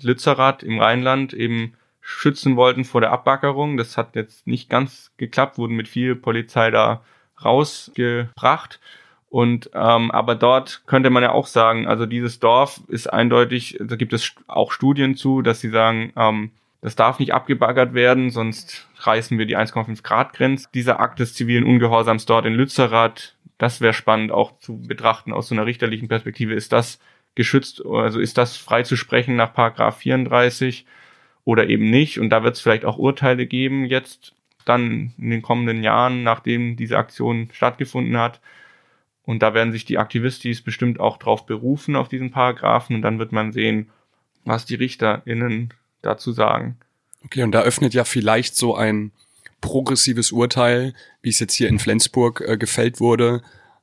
Lützerath 0.00 0.62
im 0.62 0.80
Rheinland, 0.80 1.32
eben 1.34 1.74
schützen 2.00 2.56
wollten 2.56 2.84
vor 2.84 3.00
der 3.00 3.12
Abbackerung. 3.12 3.76
Das 3.76 3.96
hat 3.96 4.16
jetzt 4.16 4.46
nicht 4.46 4.68
ganz 4.70 5.12
geklappt, 5.16 5.58
wurden 5.58 5.76
mit 5.76 5.88
viel 5.88 6.16
Polizei 6.16 6.70
da 6.70 7.02
rausgebracht. 7.42 8.80
Und 9.28 9.70
ähm, 9.74 10.10
aber 10.10 10.34
dort 10.34 10.82
könnte 10.86 11.08
man 11.10 11.22
ja 11.22 11.30
auch 11.30 11.46
sagen, 11.46 11.86
also 11.86 12.04
dieses 12.04 12.40
Dorf 12.40 12.80
ist 12.88 13.06
eindeutig, 13.06 13.78
da 13.80 13.94
gibt 13.94 14.12
es 14.12 14.34
auch 14.48 14.72
Studien 14.72 15.14
zu, 15.14 15.40
dass 15.40 15.60
sie 15.60 15.70
sagen, 15.70 16.12
ähm, 16.16 16.50
das 16.80 16.96
darf 16.96 17.18
nicht 17.18 17.34
abgebaggert 17.34 17.94
werden, 17.94 18.30
sonst 18.30 18.88
reißen 18.98 19.38
wir 19.38 19.46
die 19.46 19.56
1,5 19.56 20.02
Grad 20.02 20.32
Grenze. 20.32 20.68
Dieser 20.72 21.00
Akt 21.00 21.18
des 21.18 21.34
zivilen 21.34 21.64
Ungehorsams 21.64 22.26
dort 22.26 22.46
in 22.46 22.54
Lützerath, 22.54 23.36
das 23.58 23.80
wäre 23.80 23.92
spannend 23.92 24.32
auch 24.32 24.58
zu 24.58 24.80
betrachten 24.80 25.32
aus 25.32 25.48
so 25.48 25.54
einer 25.54 25.66
richterlichen 25.66 26.08
Perspektive. 26.08 26.54
Ist 26.54 26.72
das 26.72 26.98
geschützt, 27.34 27.84
also 27.84 28.18
ist 28.18 28.38
das 28.38 28.56
frei 28.56 28.82
zu 28.82 28.96
sprechen 28.96 29.36
nach 29.36 29.52
Paragraph 29.52 29.98
34 29.98 30.86
oder 31.44 31.68
eben 31.68 31.90
nicht? 31.90 32.18
Und 32.18 32.30
da 32.30 32.42
wird 32.42 32.56
es 32.56 32.60
vielleicht 32.62 32.84
auch 32.84 32.98
Urteile 32.98 33.46
geben 33.46 33.84
jetzt 33.84 34.34
dann 34.64 35.12
in 35.18 35.30
den 35.30 35.42
kommenden 35.42 35.82
Jahren, 35.82 36.22
nachdem 36.22 36.76
diese 36.76 36.96
Aktion 36.96 37.48
stattgefunden 37.52 38.16
hat 38.18 38.40
und 39.30 39.42
da 39.42 39.54
werden 39.54 39.70
sich 39.70 39.84
die 39.84 39.98
Aktivistis 39.98 40.60
bestimmt 40.60 40.98
auch 40.98 41.16
drauf 41.16 41.46
berufen, 41.46 41.94
auf 41.94 42.08
diesen 42.08 42.32
Paragraphen. 42.32 42.96
Und 42.96 43.02
dann 43.02 43.20
wird 43.20 43.30
man 43.30 43.52
sehen, 43.52 43.88
was 44.44 44.66
die 44.66 44.74
RichterInnen 44.74 45.72
dazu 46.02 46.32
sagen. 46.32 46.76
Okay, 47.24 47.42
und 47.42 47.52
da 47.52 47.62
öffnet 47.62 47.94
ja 47.94 48.04
vielleicht 48.04 48.56
so 48.56 48.74
ein 48.74 49.12
progressives 49.60 50.32
Urteil, 50.32 50.94
wie 51.22 51.28
es 51.28 51.38
jetzt 51.38 51.54
hier 51.54 51.68
in 51.68 51.78
Flensburg 51.78 52.40
äh, 52.40 52.56
gefällt 52.56 53.00
wurde, 53.00 53.42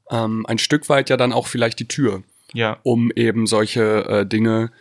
ähm, 0.09 0.45
ein 0.47 0.57
Stück 0.57 0.89
weit 0.89 1.09
ja 1.09 1.17
dann 1.17 1.33
auch 1.33 1.47
vielleicht 1.47 1.79
die 1.79 1.87
Tür, 1.87 2.23
ja. 2.53 2.77
um 2.83 3.11
eben 3.11 3.45
solche 3.45 4.05
äh, 4.05 4.25
Dinge 4.25 4.71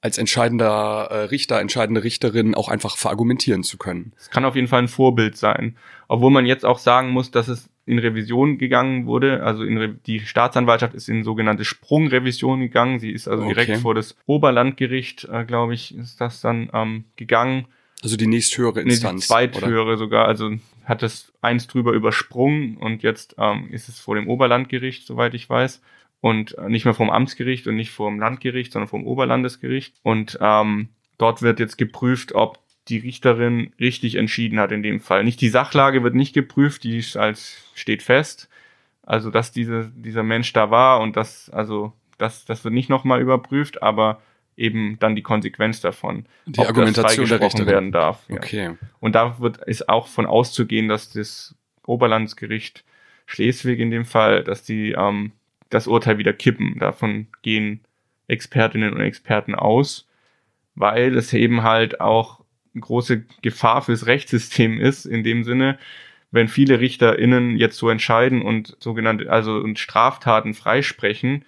als 0.00 0.18
entscheidender 0.18 1.08
äh, 1.10 1.16
Richter, 1.24 1.60
entscheidende 1.60 2.04
Richterin 2.04 2.54
auch 2.54 2.68
einfach 2.68 2.96
verargumentieren 2.96 3.62
zu 3.62 3.78
können. 3.78 4.12
Es 4.18 4.30
kann 4.30 4.44
auf 4.44 4.54
jeden 4.54 4.68
Fall 4.68 4.82
ein 4.82 4.88
Vorbild 4.88 5.36
sein. 5.36 5.76
Obwohl 6.08 6.30
man 6.30 6.46
jetzt 6.46 6.64
auch 6.64 6.78
sagen 6.78 7.10
muss, 7.10 7.30
dass 7.30 7.48
es 7.48 7.68
in 7.86 8.00
Revision 8.00 8.58
gegangen 8.58 9.06
wurde. 9.06 9.44
Also 9.44 9.64
die 9.64 10.20
Staatsanwaltschaft 10.20 10.94
ist 10.94 11.08
in 11.08 11.22
sogenannte 11.22 11.64
Sprungrevision 11.64 12.60
gegangen. 12.60 12.98
Sie 12.98 13.12
ist 13.12 13.28
also 13.28 13.44
okay. 13.44 13.54
direkt 13.54 13.82
vor 13.82 13.94
das 13.94 14.16
Oberlandgericht, 14.26 15.28
äh, 15.30 15.44
glaube 15.44 15.74
ich, 15.74 15.96
ist 15.96 16.20
das 16.20 16.40
dann 16.40 16.68
ähm, 16.72 17.04
gegangen. 17.14 17.66
Also 18.02 18.16
die 18.16 18.26
nächsthöhere 18.26 18.80
Instanz. 18.80 19.30
Nee, 19.30 19.46
die 19.46 19.52
zweithöhere 19.52 19.82
oder? 19.82 19.96
sogar. 19.96 20.26
Also 20.26 20.50
hat 20.84 21.02
es 21.02 21.32
eins 21.40 21.68
drüber 21.68 21.92
übersprungen 21.92 22.76
und 22.76 23.02
jetzt 23.02 23.36
ähm, 23.38 23.68
ist 23.70 23.88
es 23.88 24.00
vor 24.00 24.16
dem 24.16 24.28
Oberlandgericht, 24.28 25.06
soweit 25.06 25.34
ich 25.34 25.48
weiß. 25.48 25.80
Und 26.26 26.58
äh, 26.58 26.68
nicht 26.68 26.84
mehr 26.84 26.92
vom 26.92 27.08
Amtsgericht 27.08 27.68
und 27.68 27.76
nicht 27.76 27.92
vom 27.92 28.18
Landgericht, 28.18 28.72
sondern 28.72 28.88
vom 28.88 29.06
Oberlandesgericht. 29.06 29.94
Und 30.02 30.36
ähm, 30.40 30.88
dort 31.18 31.40
wird 31.40 31.60
jetzt 31.60 31.78
geprüft, 31.78 32.34
ob 32.34 32.58
die 32.88 32.98
Richterin 32.98 33.72
richtig 33.78 34.16
entschieden 34.16 34.58
hat 34.58 34.72
in 34.72 34.82
dem 34.82 34.98
Fall. 34.98 35.22
Nicht 35.22 35.40
die 35.40 35.50
Sachlage 35.50 36.02
wird 36.02 36.16
nicht 36.16 36.32
geprüft, 36.32 36.82
die 36.82 36.98
ist 36.98 37.16
als 37.16 37.70
steht 37.76 38.02
fest. 38.02 38.48
Also 39.04 39.30
dass 39.30 39.52
diese, 39.52 39.92
dieser 39.94 40.24
Mensch 40.24 40.52
da 40.52 40.72
war 40.72 41.00
und 41.00 41.16
das, 41.16 41.48
also 41.50 41.92
das, 42.18 42.44
das 42.44 42.64
wird 42.64 42.74
nicht 42.74 42.90
nochmal 42.90 43.20
überprüft, 43.20 43.80
aber 43.80 44.20
eben 44.56 44.98
dann 44.98 45.14
die 45.14 45.22
Konsequenz 45.22 45.80
davon, 45.80 46.26
die 46.46 46.58
ob 46.58 46.66
Argumentation 46.66 47.28
das 47.28 47.54
der 47.54 47.66
werden 47.66 47.92
darf. 47.92 48.24
Ja. 48.28 48.38
Okay. 48.38 48.74
Und 48.98 49.14
da 49.14 49.38
wird 49.38 49.58
ist 49.58 49.88
auch 49.88 50.08
von 50.08 50.26
auszugehen, 50.26 50.88
dass 50.88 51.12
das 51.12 51.54
Oberlandesgericht 51.86 52.82
Schleswig 53.26 53.78
in 53.78 53.92
dem 53.92 54.04
Fall, 54.04 54.42
dass 54.42 54.64
die 54.64 54.90
ähm, 54.90 55.30
das 55.70 55.86
Urteil 55.86 56.18
wieder 56.18 56.32
kippen. 56.32 56.78
Davon 56.78 57.26
gehen 57.42 57.80
Expertinnen 58.28 58.92
und 58.92 59.00
Experten 59.00 59.54
aus, 59.54 60.08
weil 60.74 61.16
es 61.16 61.32
eben 61.32 61.62
halt 61.62 62.00
auch 62.00 62.44
große 62.78 63.24
Gefahr 63.42 63.82
fürs 63.82 64.06
Rechtssystem 64.06 64.80
ist, 64.80 65.06
in 65.06 65.24
dem 65.24 65.44
Sinne, 65.44 65.78
wenn 66.30 66.48
viele 66.48 66.80
RichterInnen 66.80 67.56
jetzt 67.56 67.78
so 67.78 67.88
entscheiden 67.88 68.42
und 68.42 68.76
sogenannte, 68.80 69.30
also 69.30 69.64
Straftaten 69.74 70.54
freisprechen, 70.54 71.44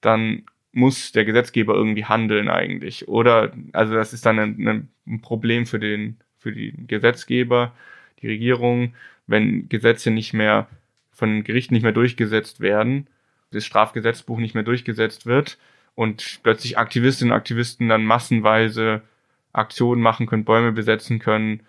dann 0.00 0.42
muss 0.72 1.12
der 1.12 1.24
Gesetzgeber 1.24 1.74
irgendwie 1.74 2.04
handeln 2.04 2.48
eigentlich. 2.48 3.08
Oder, 3.08 3.52
also 3.72 3.94
das 3.94 4.12
ist 4.12 4.26
dann 4.26 4.38
ein, 4.38 4.88
ein 5.06 5.20
Problem 5.20 5.66
für 5.66 5.78
den, 5.78 6.18
für 6.38 6.52
die 6.52 6.74
Gesetzgeber, 6.86 7.72
die 8.22 8.28
Regierung, 8.28 8.94
wenn 9.26 9.68
Gesetze 9.68 10.10
nicht 10.10 10.32
mehr 10.32 10.68
von 11.12 11.44
Gerichten 11.44 11.74
nicht 11.74 11.82
mehr 11.82 11.92
durchgesetzt 11.92 12.60
werden, 12.60 13.08
das 13.52 13.64
Strafgesetzbuch 13.64 14.38
nicht 14.38 14.54
mehr 14.54 14.64
durchgesetzt 14.64 15.26
wird 15.26 15.58
und 15.94 16.40
plötzlich 16.42 16.78
Aktivistinnen 16.78 17.32
und 17.32 17.36
Aktivisten 17.36 17.88
dann 17.88 18.04
massenweise 18.04 19.02
Aktionen 19.52 20.00
machen 20.00 20.26
können, 20.26 20.44
Bäume 20.44 20.72
besetzen 20.72 21.18
können 21.18 21.62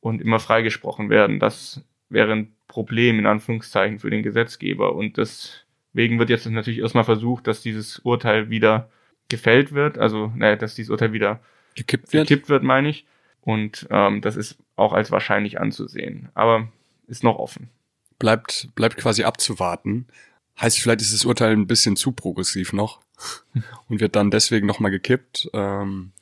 und 0.00 0.22
immer 0.22 0.40
freigesprochen 0.40 1.10
werden. 1.10 1.38
Das 1.40 1.84
wäre 2.08 2.32
ein 2.32 2.52
Problem 2.66 3.18
in 3.18 3.26
Anführungszeichen 3.26 3.98
für 3.98 4.10
den 4.10 4.22
Gesetzgeber. 4.22 4.94
Und 4.94 5.16
deswegen 5.16 6.18
wird 6.18 6.30
jetzt 6.30 6.46
natürlich 6.46 6.80
erstmal 6.80 7.04
versucht, 7.04 7.46
dass 7.46 7.62
dieses 7.62 7.98
Urteil 8.00 8.50
wieder 8.50 8.90
gefällt 9.28 9.72
wird, 9.72 9.98
also 9.98 10.32
naja, 10.34 10.56
dass 10.56 10.74
dieses 10.74 10.90
Urteil 10.90 11.12
wieder 11.12 11.40
gekippt 11.74 12.12
wird, 12.12 12.28
gekippt 12.28 12.48
wird 12.48 12.62
meine 12.62 12.88
ich. 12.88 13.06
Und 13.42 13.86
ähm, 13.90 14.20
das 14.20 14.36
ist 14.36 14.58
auch 14.76 14.92
als 14.92 15.10
wahrscheinlich 15.10 15.60
anzusehen. 15.60 16.28
Aber 16.34 16.68
ist 17.06 17.24
noch 17.24 17.38
offen. 17.38 17.70
Bleibt, 18.18 18.68
bleibt 18.74 18.96
quasi 18.96 19.24
abzuwarten. 19.24 20.06
Heißt, 20.60 20.78
vielleicht 20.78 21.00
ist 21.00 21.12
das 21.12 21.24
Urteil 21.24 21.52
ein 21.52 21.66
bisschen 21.66 21.96
zu 21.96 22.12
progressiv 22.12 22.72
noch 22.72 23.00
und 23.88 24.00
wird 24.00 24.16
dann 24.16 24.30
deswegen 24.30 24.66
nochmal 24.66 24.90
gekippt. 24.90 25.50
Ähm, 25.52 26.12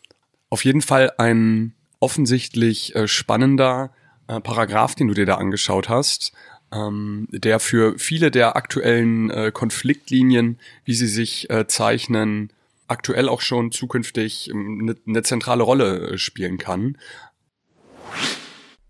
auf 0.51 0.65
jeden 0.65 0.83
Fall 0.83 1.13
ein 1.19 1.75
offensichtlich 2.01 2.95
äh, 2.95 3.09
spannender 3.09 3.93
äh, 4.29 4.41
Paragraph, 4.41 4.95
den 4.95 5.09
du 5.09 5.15
dir 5.15 5.27
da 5.27 5.37
angeschaut 5.37 5.89
hast, 5.89 6.33
ähm, 6.73 7.29
der 7.31 7.61
für 7.61 7.99
viele 7.99 8.31
der 8.31 8.57
aktuellen 8.57 9.31
äh, 9.31 9.51
Konfliktlinien, 9.53 10.59
wie 10.85 10.95
sie 10.95 11.07
sich 11.07 11.49
äh, 11.51 11.67
zeichnen, 11.67 12.53
aktuell 12.89 13.29
auch 13.29 13.41
schon 13.41 13.73
zukünftig 13.73 14.51
eine, 14.53 14.93
ähm, 14.93 14.97
eine 15.07 15.23
zentrale 15.23 15.63
Rolle 15.63 16.13
äh, 16.13 16.19
spielen 16.19 16.59
kann. 16.59 16.99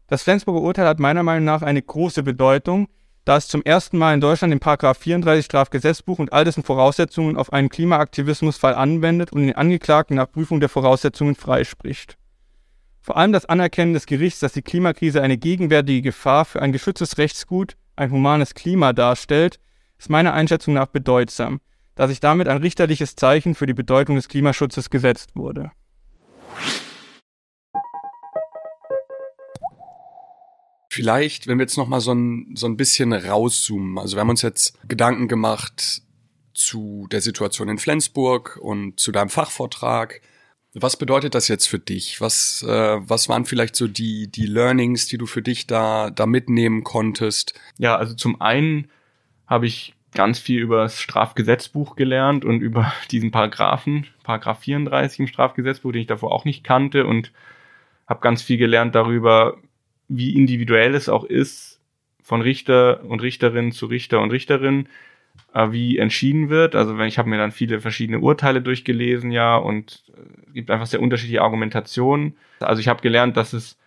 Das 0.09 0.23
Flensburger 0.23 0.61
Urteil 0.61 0.87
hat 0.87 1.01
meiner 1.01 1.23
Meinung 1.23 1.45
nach 1.45 1.63
eine 1.63 1.83
große 1.83 2.23
Bedeutung, 2.23 2.89
da 3.27 3.37
es 3.37 3.49
zum 3.49 3.63
ersten 3.63 3.99
Mal 3.99 4.15
in 4.15 4.21
Deutschland 4.21 4.53
den 4.53 4.61
Paragraph 4.61 4.99
34 4.99 5.45
Strafgesetzbuch 5.45 6.21
und 6.21 6.33
all 6.33 6.45
dessen 6.45 6.63
Voraussetzungen 6.63 7.37
auf 7.37 7.53
einen 7.53 7.69
Klimaaktivismusfall 7.69 8.77
anwendet 8.77 9.33
und 9.33 9.43
den 9.43 9.57
Angeklagten 9.57 10.17
nach 10.17 10.31
Prüfung 10.31 10.61
der 10.61 10.69
Voraussetzungen 10.69 11.35
freispricht. 11.35 12.17
Vor 13.01 13.17
allem 13.17 13.33
das 13.33 13.45
Anerkennen 13.45 13.95
des 13.95 14.07
Gerichts, 14.07 14.39
dass 14.39 14.53
die 14.53 14.63
Klimakrise 14.63 15.23
eine 15.23 15.39
gegenwärtige 15.39 16.03
Gefahr 16.03 16.45
für 16.45 16.63
ein 16.63 16.71
geschütztes 16.71 17.19
Rechtsgut, 17.19 17.77
ein 17.97 18.13
humanes 18.13 18.55
Klima 18.55 18.93
darstellt, 18.93 19.59
ist 19.99 20.09
meiner 20.09 20.33
Einschätzung 20.33 20.75
nach 20.75 20.87
bedeutsam, 20.87 21.61
da 21.97 22.07
sich 22.07 22.21
damit 22.21 22.47
ein 22.47 22.59
richterliches 22.59 23.17
Zeichen 23.17 23.57
für 23.57 23.67
die 23.67 23.75
Bedeutung 23.75 24.15
des 24.15 24.29
Klimaschutzes 24.29 24.89
gesetzt 24.89 25.31
wurde. 25.35 25.73
Vielleicht, 30.97 31.47
wenn 31.47 31.59
wir 31.59 31.65
jetzt 31.65 31.77
noch 31.77 31.89
mal 31.89 32.01
so 32.01 32.13
ein, 32.13 32.57
so 32.57 32.67
ein 32.67 32.79
bisschen 32.79 33.13
rauszoomen. 33.13 33.99
Also 33.99 34.17
wir 34.17 34.23
haben 34.23 34.31
uns 34.31 34.41
jetzt 34.41 34.79
Gedanken 34.89 35.29
gemacht 35.29 36.01
zu 36.55 37.07
der 37.13 37.21
Situation 37.21 37.69
in 37.69 37.77
Flensburg 37.77 38.59
und 38.63 38.99
zu 38.99 39.13
deinem 39.13 39.29
Fachvortrag. 39.29 40.23
Was 40.73 40.97
bedeutet 40.97 41.35
das 41.35 41.49
jetzt 41.49 41.69
für 41.69 41.79
dich? 41.79 42.23
Was, 42.23 42.65
äh, 42.67 42.97
was 42.99 43.29
waren 43.29 43.45
vielleicht 43.45 43.77
so 43.77 43.89
die, 43.89 44.29
die 44.29 44.47
Learnings, 44.47 45.07
die 45.07 45.19
du 45.19 45.27
für 45.27 45.43
dich 45.43 45.67
da, 45.67 46.09
da 46.09 46.25
mitnehmen 46.25 46.83
konntest? 46.83 47.53
Ja, 47.77 47.97
also 47.97 48.15
zum 48.15 48.41
einen 48.41 48.91
habe 49.47 49.67
ich 49.67 49.93
ganz 50.15 50.39
viel 50.39 50.63
über 50.63 50.85
das 50.85 50.99
Strafgesetzbuch 50.99 51.95
gelernt 51.95 52.47
und 52.47 52.63
über 52.63 52.91
diesen 53.11 53.33
Paragraphen, 53.33 54.07
Paragraph 54.23 54.61
34 54.61 55.21
im 55.21 55.27
Strafgesetzbuch, 55.27 55.93
den 55.93 56.01
ich 56.01 56.07
davor 56.07 56.33
auch 56.33 56.47
nicht 56.47 56.65
kannte 56.65 57.05
und 57.05 57.33
habe 58.07 58.21
ganz 58.21 58.41
viel 58.41 58.57
gelernt 58.57 58.95
darüber, 58.95 59.59
wie 60.09 60.35
individuell 60.35 60.95
es 60.95 61.09
auch 61.09 61.25
ist, 61.25 61.81
von 62.23 62.43
Richter 62.43 63.05
und 63.05 63.23
Richterin 63.23 63.73
zu 63.73 63.87
Richter 63.87 64.21
und 64.21 64.31
Richterin, 64.31 64.89
äh, 65.55 65.71
wie 65.71 65.99
entschieden 65.99 66.49
wird. 66.49 66.75
Also 66.75 66.99
wenn 66.99 67.09
ich 67.09 67.19
habe 67.19 67.29
mir 67.29 67.39
dann 67.39 67.53
viele 67.53 67.81
verschiedene 67.81 68.21
Urteile 68.21 68.63
durchgelesen, 68.63 69.31
ja, 69.31 69.57
und 69.57 70.05
äh, 70.09 70.53
gibt 70.53 70.71
einfach 70.71 70.87
sehr 70.87 71.01
unterschiedliche 71.01 71.43
Argumentationen. 71.43 72.37
Also 72.61 72.81
ich 72.81 72.89
habe 72.89 73.03
gelernt, 73.03 73.37
dass 73.37 73.53
es 73.53 73.79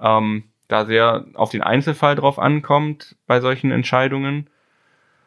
ähm, 0.00 0.44
da 0.68 0.86
sehr 0.86 1.26
auf 1.34 1.50
den 1.50 1.62
Einzelfall 1.62 2.14
drauf 2.16 2.38
ankommt 2.38 3.16
bei 3.26 3.40
solchen 3.40 3.70
Entscheidungen. 3.70 4.48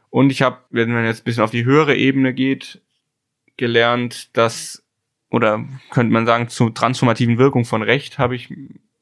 Und 0.10 0.32
ich 0.32 0.42
habe, 0.42 0.58
wenn 0.70 0.92
man 0.92 1.06
jetzt 1.06 1.22
ein 1.22 1.26
bisschen 1.26 1.44
auf 1.44 1.52
die 1.52 1.66
höhere 1.66 1.96
Ebene 1.96 2.34
geht, 2.34 2.82
gelernt, 3.58 4.36
dass, 4.38 4.84
oder 5.30 5.66
könnte 5.92 6.14
man 6.14 6.26
sagen, 6.26 6.48
zur 6.48 6.74
transformativen 6.74 7.38
Wirkung 7.38 7.66
von 7.66 7.82
Recht 7.82 8.18
habe 8.18 8.36
ich 8.36 8.54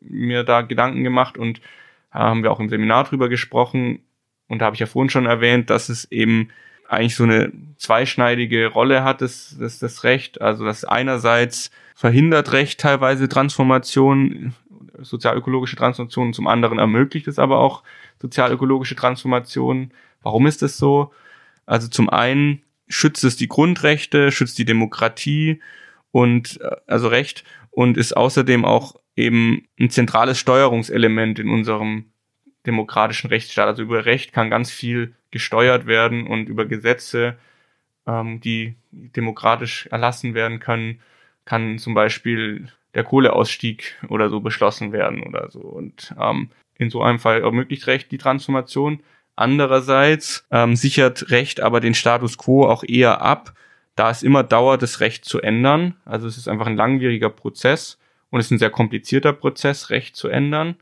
mir 0.08 0.44
da 0.44 0.62
Gedanken 0.62 1.04
gemacht 1.04 1.38
und 1.38 1.62
haben 2.12 2.44
wir 2.44 2.52
auch 2.52 2.60
im 2.60 2.70
Seminar 2.70 3.04
drüber 3.04 3.30
gesprochen. 3.30 4.00
Und 4.48 4.60
da 4.60 4.66
habe 4.66 4.76
ich 4.76 4.80
ja 4.80 4.86
vorhin 4.86 5.10
schon 5.10 5.26
erwähnt, 5.26 5.70
dass 5.70 5.90
es 5.90 6.10
eben 6.12 6.50
eigentlich 6.88 7.16
so 7.16 7.24
eine 7.24 7.52
zweischneidige 7.78 8.68
Rolle 8.68 9.04
hat, 9.04 9.22
das, 9.22 9.56
das, 9.60 9.80
das 9.80 10.04
Recht. 10.04 10.42
Also, 10.42 10.66
dass 10.66 10.86
einerseits 10.86 11.72
verhindert 11.96 12.52
Recht 12.52 12.80
teilweise 12.80 13.28
Transformation, 13.28 14.54
sozialökologische 15.00 15.76
Transformation, 15.76 16.34
zum 16.34 16.48
anderen 16.48 16.80
ermöglicht 16.80 17.28
es 17.28 17.40
aber 17.40 17.60
auch 17.60 17.84
sozialökologische 18.22 18.96
Transformation. 18.96 19.92
Warum 20.22 20.48
ist 20.48 20.62
das 20.62 20.78
so? 20.78 21.12
Also 21.66 21.88
zum 21.88 22.10
einen 22.10 22.62
schützt 22.88 23.24
es 23.24 23.36
die 23.36 23.48
Grundrechte, 23.48 24.32
schützt 24.32 24.58
die 24.58 24.66
Demokratie 24.66 25.62
und 26.12 26.62
äh, 26.62 26.76
also 26.88 27.08
Recht 27.08 27.44
und 27.72 27.98
ist 27.98 28.16
außerdem 28.16 28.64
auch 28.64 28.96
eben 29.16 29.68
ein 29.80 29.90
zentrales 29.90 30.40
Steuerungselement 30.40 31.40
in 31.40 31.50
unserem 31.50 32.06
demokratischen 32.66 33.28
Rechtsstaat. 33.28 33.68
Also 33.68 33.84
über 33.84 34.06
Recht 34.06 34.34
kann 34.34 34.50
ganz 34.50 34.72
viel 34.72 35.16
gesteuert 35.32 35.86
werden 35.86 36.28
und 36.28 36.50
über 36.50 36.66
Gesetze, 36.66 37.38
ähm, 38.08 38.42
die 38.42 38.76
demokratisch 38.92 39.88
erlassen 39.88 40.34
werden 40.34 40.60
können, 40.60 41.02
kann 41.46 41.78
zum 41.78 41.94
Beispiel 41.94 42.70
der 42.94 43.04
Kohleausstieg 43.04 43.96
oder 44.10 44.30
so 44.30 44.40
beschlossen 44.40 44.92
werden 44.92 45.24
oder 45.24 45.52
so. 45.52 45.60
Und 45.60 46.14
ähm, 46.20 46.50
in 46.78 46.90
so 46.90 47.02
einem 47.02 47.20
Fall 47.20 47.42
ermöglicht 47.42 47.88
Recht 47.88 48.12
die 48.12 48.18
Transformation. 48.18 49.02
Andererseits 49.36 50.46
ähm, 50.52 50.76
sichert 50.76 51.30
Recht 51.30 51.60
aber 51.60 51.80
den 51.80 51.94
Status 51.94 52.38
quo 52.38 52.66
auch 52.66 52.84
eher 52.84 53.22
ab, 53.22 53.54
da 53.96 54.10
es 54.10 54.24
immer 54.24 54.44
dauert, 54.44 54.82
das 54.82 55.00
Recht 55.00 55.26
zu 55.26 55.42
ändern. 55.42 55.96
Also 56.06 56.28
es 56.28 56.38
ist 56.38 56.48
einfach 56.48 56.68
ein 56.68 56.78
langwieriger 56.78 57.30
Prozess 57.30 57.98
und 58.30 58.40
es 58.40 58.48
ist 58.48 58.52
ein 58.52 58.60
sehr 58.60 58.70
komplizierter 58.70 59.34
Prozess, 59.34 59.90
Recht 59.90 60.16
zu 60.16 60.28
ändern. 60.28 60.76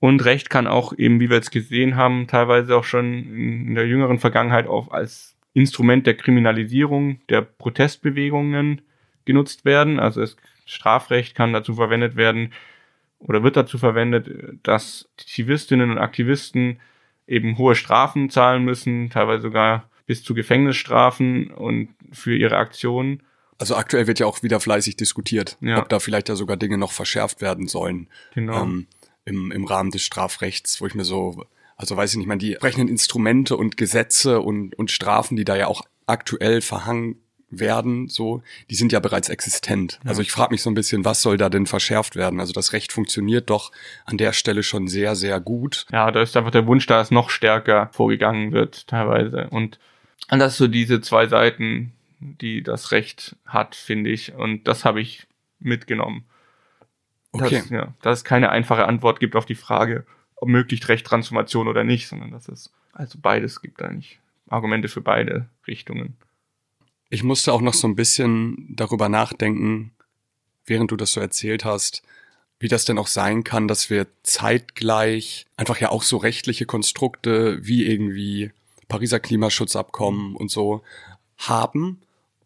Und 0.00 0.24
Recht 0.24 0.50
kann 0.50 0.66
auch 0.66 0.92
eben, 0.96 1.18
wie 1.20 1.30
wir 1.30 1.36
jetzt 1.36 1.50
gesehen 1.50 1.96
haben, 1.96 2.26
teilweise 2.26 2.76
auch 2.76 2.84
schon 2.84 3.24
in 3.68 3.74
der 3.74 3.86
jüngeren 3.86 4.18
Vergangenheit 4.18 4.66
auch 4.66 4.90
als 4.90 5.34
Instrument 5.54 6.06
der 6.06 6.16
Kriminalisierung 6.16 7.20
der 7.28 7.42
Protestbewegungen 7.42 8.82
genutzt 9.24 9.64
werden. 9.64 9.98
Also 9.98 10.20
das 10.20 10.36
Strafrecht 10.66 11.34
kann 11.34 11.52
dazu 11.52 11.74
verwendet 11.74 12.16
werden 12.16 12.52
oder 13.18 13.42
wird 13.42 13.56
dazu 13.56 13.78
verwendet, 13.78 14.28
dass 14.62 15.08
Aktivistinnen 15.18 15.90
und 15.90 15.98
Aktivisten 15.98 16.80
eben 17.26 17.56
hohe 17.56 17.74
Strafen 17.74 18.28
zahlen 18.28 18.64
müssen, 18.64 19.10
teilweise 19.10 19.42
sogar 19.42 19.88
bis 20.06 20.22
zu 20.22 20.34
Gefängnisstrafen 20.34 21.50
und 21.50 21.88
für 22.12 22.36
ihre 22.36 22.56
Aktionen. 22.56 23.22
Also 23.58 23.76
aktuell 23.76 24.06
wird 24.06 24.18
ja 24.18 24.26
auch 24.26 24.42
wieder 24.42 24.60
fleißig 24.60 24.96
diskutiert, 24.96 25.56
ja. 25.60 25.78
ob 25.78 25.88
da 25.88 26.00
vielleicht 26.00 26.28
ja 26.28 26.36
sogar 26.36 26.56
Dinge 26.56 26.78
noch 26.78 26.92
verschärft 26.92 27.40
werden 27.40 27.68
sollen. 27.68 28.08
Genau. 28.34 28.62
Ähm, 28.62 28.86
im, 29.24 29.52
Im 29.52 29.64
Rahmen 29.64 29.90
des 29.90 30.02
Strafrechts, 30.02 30.80
wo 30.80 30.86
ich 30.86 30.94
mir 30.94 31.04
so, 31.04 31.44
also 31.76 31.96
weiß 31.96 32.12
ich 32.12 32.18
nicht, 32.18 32.26
man 32.26 32.38
die 32.38 32.52
entsprechenden 32.52 32.88
Instrumente 32.88 33.56
und 33.56 33.76
Gesetze 33.76 34.40
und, 34.40 34.74
und 34.74 34.90
Strafen, 34.90 35.36
die 35.36 35.44
da 35.44 35.56
ja 35.56 35.66
auch 35.66 35.82
aktuell 36.06 36.60
verhangen 36.60 37.16
werden, 37.50 38.08
so, 38.08 38.42
die 38.70 38.74
sind 38.74 38.92
ja 38.92 39.00
bereits 39.00 39.28
existent. 39.28 40.00
Ja. 40.02 40.10
Also 40.10 40.22
ich 40.22 40.32
frage 40.32 40.52
mich 40.52 40.62
so 40.62 40.70
ein 40.70 40.74
bisschen, 40.74 41.04
was 41.04 41.22
soll 41.22 41.36
da 41.36 41.48
denn 41.48 41.66
verschärft 41.66 42.16
werden? 42.16 42.40
Also 42.40 42.52
das 42.52 42.72
Recht 42.72 42.92
funktioniert 42.92 43.50
doch 43.50 43.72
an 44.04 44.18
der 44.18 44.32
Stelle 44.32 44.62
schon 44.62 44.88
sehr, 44.88 45.16
sehr 45.16 45.40
gut. 45.40 45.86
Ja, 45.92 46.10
da 46.10 46.22
ist 46.22 46.36
einfach 46.36 46.50
der 46.50 46.66
Wunsch, 46.66 46.86
dass 46.86 47.10
noch 47.10 47.30
stärker 47.30 47.90
vorgegangen 47.92 48.52
wird, 48.52 48.88
teilweise. 48.88 49.48
Und, 49.50 49.78
und 50.30 50.38
das 50.38 50.56
so 50.56 50.66
diese 50.66 51.00
zwei 51.00 51.26
Seiten, 51.26 51.92
die 52.24 52.62
das 52.62 52.90
Recht 52.90 53.36
hat, 53.46 53.74
finde 53.74 54.10
ich. 54.10 54.34
Und 54.34 54.66
das 54.66 54.84
habe 54.84 55.00
ich 55.00 55.26
mitgenommen. 55.58 56.24
Okay. 57.32 57.60
Dass, 57.60 57.70
ja, 57.70 57.94
dass 58.02 58.18
es 58.18 58.24
keine 58.24 58.50
einfache 58.50 58.86
Antwort 58.86 59.20
gibt 59.20 59.36
auf 59.36 59.46
die 59.46 59.54
Frage, 59.54 60.06
ob 60.36 60.48
möglich 60.48 60.88
Recht 60.88 61.06
Transformation 61.06 61.68
oder 61.68 61.84
nicht, 61.84 62.08
sondern 62.08 62.30
dass 62.30 62.48
es 62.48 62.72
also 62.92 63.18
beides 63.20 63.60
gibt 63.60 63.82
eigentlich. 63.82 64.20
Argumente 64.48 64.88
für 64.88 65.00
beide 65.00 65.48
Richtungen. 65.66 66.16
Ich 67.10 67.22
musste 67.22 67.52
auch 67.52 67.60
noch 67.60 67.74
so 67.74 67.88
ein 67.88 67.96
bisschen 67.96 68.68
darüber 68.76 69.08
nachdenken, 69.08 69.92
während 70.64 70.90
du 70.90 70.96
das 70.96 71.12
so 71.12 71.20
erzählt 71.20 71.64
hast, 71.64 72.02
wie 72.60 72.68
das 72.68 72.84
denn 72.84 72.98
auch 72.98 73.08
sein 73.08 73.42
kann, 73.44 73.68
dass 73.68 73.90
wir 73.90 74.06
zeitgleich 74.22 75.46
einfach 75.56 75.80
ja 75.80 75.90
auch 75.90 76.02
so 76.02 76.16
rechtliche 76.16 76.66
Konstrukte 76.66 77.66
wie 77.66 77.84
irgendwie 77.86 78.52
Pariser 78.88 79.18
Klimaschutzabkommen 79.18 80.36
und 80.36 80.50
so 80.50 80.82
haben 81.36 82.00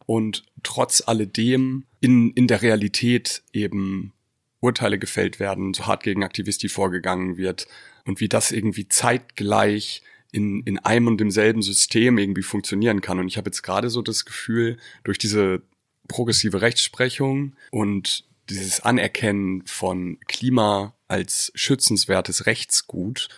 und 0.09 0.43
trotz 0.63 1.03
alledem 1.05 1.85
in, 2.01 2.31
in 2.31 2.47
der 2.47 2.63
Realität 2.63 3.43
eben 3.53 4.15
Urteile 4.61 4.99
gefällt 4.99 5.39
werden, 5.39 5.75
so 5.75 5.87
hart 5.87 6.03
gegen 6.03 6.25
Aktivisti 6.25 6.71
vorgegangen 6.71 7.37
wird 7.37 7.69
und 8.07 8.19
wie 8.19 8.29
das 8.31 8.51
irgendwie 8.51 8.89
zeitgleich 8.89 10.03
in, 10.33 10.63
in 10.63 10.79
einem 10.79 11.09
und 11.09 11.21
demselben 11.21 11.61
System 11.61 12.17
irgendwie 12.17 12.43
funktionieren 12.43 13.03
kann. 13.03 13.19
Und 13.19 13.29
ich 13.29 13.37
habe 13.37 13.49
jetzt 13.51 13.61
gerade 13.61 13.91
so 13.91 14.01
das 14.01 14.25
Gefühl, 14.25 14.79
durch 15.05 15.19
diese 15.19 15.61
progressive 16.09 16.63
Rechtsprechung 16.63 17.55
und 17.71 18.25
dieses 18.49 18.81
Anerkennen 18.81 19.67
von 19.67 20.19
Klima 20.27 20.95
als 21.07 21.53
schützenswertes 21.55 22.47
Rechtsgut, 22.47 23.29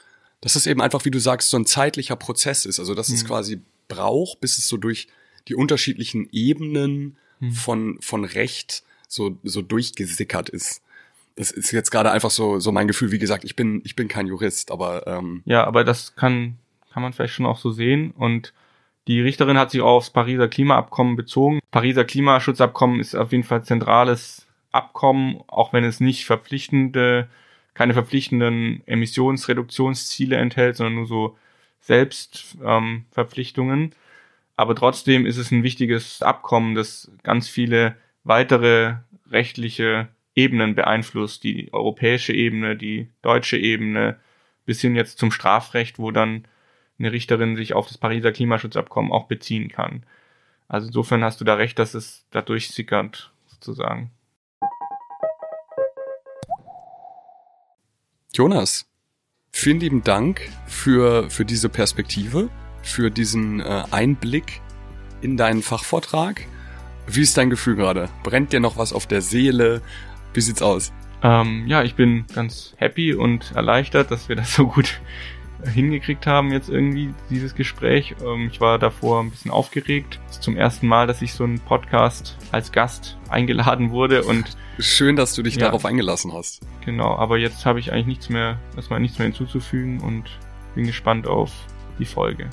dass 0.40 0.54
es 0.54 0.68
eben 0.68 0.80
einfach, 0.80 1.04
wie 1.04 1.10
du 1.10 1.18
sagst, 1.18 1.50
so 1.50 1.56
ein 1.56 1.66
zeitlicher 1.66 2.14
Prozess 2.14 2.64
ist. 2.64 2.78
Also 2.78 2.94
dass 2.94 3.08
mhm. 3.08 3.16
es 3.16 3.24
quasi 3.24 3.60
braucht, 3.88 4.40
bis 4.40 4.56
es 4.56 4.68
so 4.68 4.76
durch 4.76 5.08
die 5.48 5.54
unterschiedlichen 5.54 6.28
Ebenen 6.32 7.16
mhm. 7.40 7.52
von, 7.52 7.98
von 8.00 8.24
Recht 8.24 8.84
so, 9.08 9.38
so 9.42 9.62
durchgesickert 9.62 10.48
ist. 10.48 10.82
Das 11.36 11.50
ist 11.50 11.70
jetzt 11.70 11.90
gerade 11.90 12.10
einfach 12.10 12.30
so, 12.30 12.60
so 12.60 12.72
mein 12.72 12.86
Gefühl. 12.86 13.12
Wie 13.12 13.18
gesagt, 13.18 13.44
ich 13.44 13.56
bin, 13.56 13.80
ich 13.84 13.96
bin 13.96 14.08
kein 14.08 14.26
Jurist, 14.26 14.70
aber 14.70 15.06
ähm, 15.06 15.42
ja, 15.46 15.64
aber 15.64 15.84
das 15.84 16.14
kann 16.14 16.58
kann 16.92 17.02
man 17.02 17.12
vielleicht 17.12 17.34
schon 17.34 17.46
auch 17.46 17.58
so 17.58 17.70
sehen. 17.70 18.10
Und 18.12 18.52
die 19.06 19.20
Richterin 19.20 19.58
hat 19.58 19.70
sich 19.70 19.80
aufs 19.80 20.10
Pariser 20.10 20.48
Klimaabkommen 20.48 21.14
bezogen. 21.16 21.60
Pariser 21.70 22.04
Klimaschutzabkommen 22.04 23.00
ist 23.00 23.14
auf 23.14 23.32
jeden 23.32 23.44
Fall 23.44 23.64
zentrales 23.64 24.46
Abkommen, 24.72 25.40
auch 25.46 25.72
wenn 25.72 25.84
es 25.84 26.00
nicht 26.00 26.26
verpflichtende, 26.26 27.30
keine 27.74 27.94
verpflichtenden 27.94 28.82
Emissionsreduktionsziele 28.86 30.36
enthält, 30.36 30.76
sondern 30.76 30.96
nur 30.96 31.06
so 31.06 31.38
Selbstverpflichtungen. 31.80 33.80
Ähm, 33.80 33.92
Aber 34.60 34.74
trotzdem 34.74 35.24
ist 35.24 35.38
es 35.38 35.50
ein 35.50 35.62
wichtiges 35.62 36.20
Abkommen, 36.20 36.74
das 36.74 37.10
ganz 37.22 37.48
viele 37.48 37.96
weitere 38.24 38.96
rechtliche 39.30 40.08
Ebenen 40.34 40.74
beeinflusst, 40.74 41.44
die 41.44 41.72
europäische 41.72 42.34
Ebene, 42.34 42.76
die 42.76 43.08
deutsche 43.22 43.56
Ebene, 43.56 44.20
bis 44.66 44.82
hin 44.82 44.96
jetzt 44.96 45.16
zum 45.16 45.32
Strafrecht, 45.32 45.98
wo 45.98 46.10
dann 46.10 46.44
eine 46.98 47.10
Richterin 47.10 47.56
sich 47.56 47.72
auf 47.72 47.88
das 47.88 47.96
Pariser 47.96 48.32
Klimaschutzabkommen 48.32 49.12
auch 49.12 49.28
beziehen 49.28 49.70
kann. 49.70 50.02
Also 50.68 50.88
insofern 50.88 51.24
hast 51.24 51.40
du 51.40 51.46
da 51.46 51.54
recht, 51.54 51.78
dass 51.78 51.94
es 51.94 52.26
dadurch 52.30 52.68
sickert, 52.68 53.32
sozusagen. 53.46 54.10
Jonas, 58.34 58.86
vielen 59.52 59.80
lieben 59.80 60.04
Dank 60.04 60.50
für, 60.66 61.30
für 61.30 61.46
diese 61.46 61.70
Perspektive, 61.70 62.50
für 62.82 63.10
diesen 63.10 63.60
äh, 63.60 63.84
Einblick 63.90 64.60
in 65.20 65.36
deinen 65.36 65.62
Fachvortrag. 65.62 66.46
Wie 67.06 67.22
ist 67.22 67.36
dein 67.36 67.50
Gefühl 67.50 67.76
gerade? 67.76 68.08
Brennt 68.22 68.52
dir 68.52 68.60
noch 68.60 68.76
was 68.76 68.92
auf 68.92 69.06
der 69.06 69.20
Seele? 69.20 69.82
Wie 70.32 70.40
sieht's 70.40 70.62
aus? 70.62 70.92
Ähm, 71.22 71.66
ja, 71.66 71.82
ich 71.82 71.94
bin 71.94 72.24
ganz 72.34 72.74
happy 72.76 73.14
und 73.14 73.52
erleichtert, 73.54 74.10
dass 74.10 74.28
wir 74.28 74.36
das 74.36 74.54
so 74.54 74.66
gut 74.66 75.00
hingekriegt 75.64 76.26
haben 76.26 76.52
jetzt 76.52 76.68
irgendwie 76.68 77.12
dieses 77.28 77.54
Gespräch. 77.54 78.14
Ähm, 78.24 78.48
ich 78.50 78.60
war 78.60 78.78
davor 78.78 79.20
ein 79.20 79.30
bisschen 79.30 79.50
aufgeregt. 79.50 80.18
Das 80.26 80.36
ist 80.36 80.42
zum 80.42 80.56
ersten 80.56 80.86
Mal, 80.86 81.06
dass 81.06 81.22
ich 81.22 81.34
so 81.34 81.44
einen 81.44 81.60
Podcast 81.60 82.36
als 82.52 82.72
Gast 82.72 83.18
eingeladen 83.28 83.90
wurde 83.90 84.24
und 84.24 84.56
schön, 84.78 85.16
dass 85.16 85.34
du 85.34 85.42
dich 85.42 85.56
ja, 85.56 85.66
darauf 85.66 85.84
eingelassen 85.84 86.32
hast. 86.32 86.62
Genau, 86.84 87.14
aber 87.16 87.38
jetzt 87.38 87.66
habe 87.66 87.78
ich 87.78 87.92
eigentlich 87.92 88.06
nichts 88.06 88.28
mehr, 88.28 88.58
erstmal 88.76 89.00
nichts 89.00 89.18
mehr 89.18 89.26
hinzuzufügen 89.26 90.00
und 90.00 90.24
bin 90.74 90.86
gespannt 90.86 91.26
auf 91.26 91.50
die 91.98 92.06
Folge. 92.06 92.48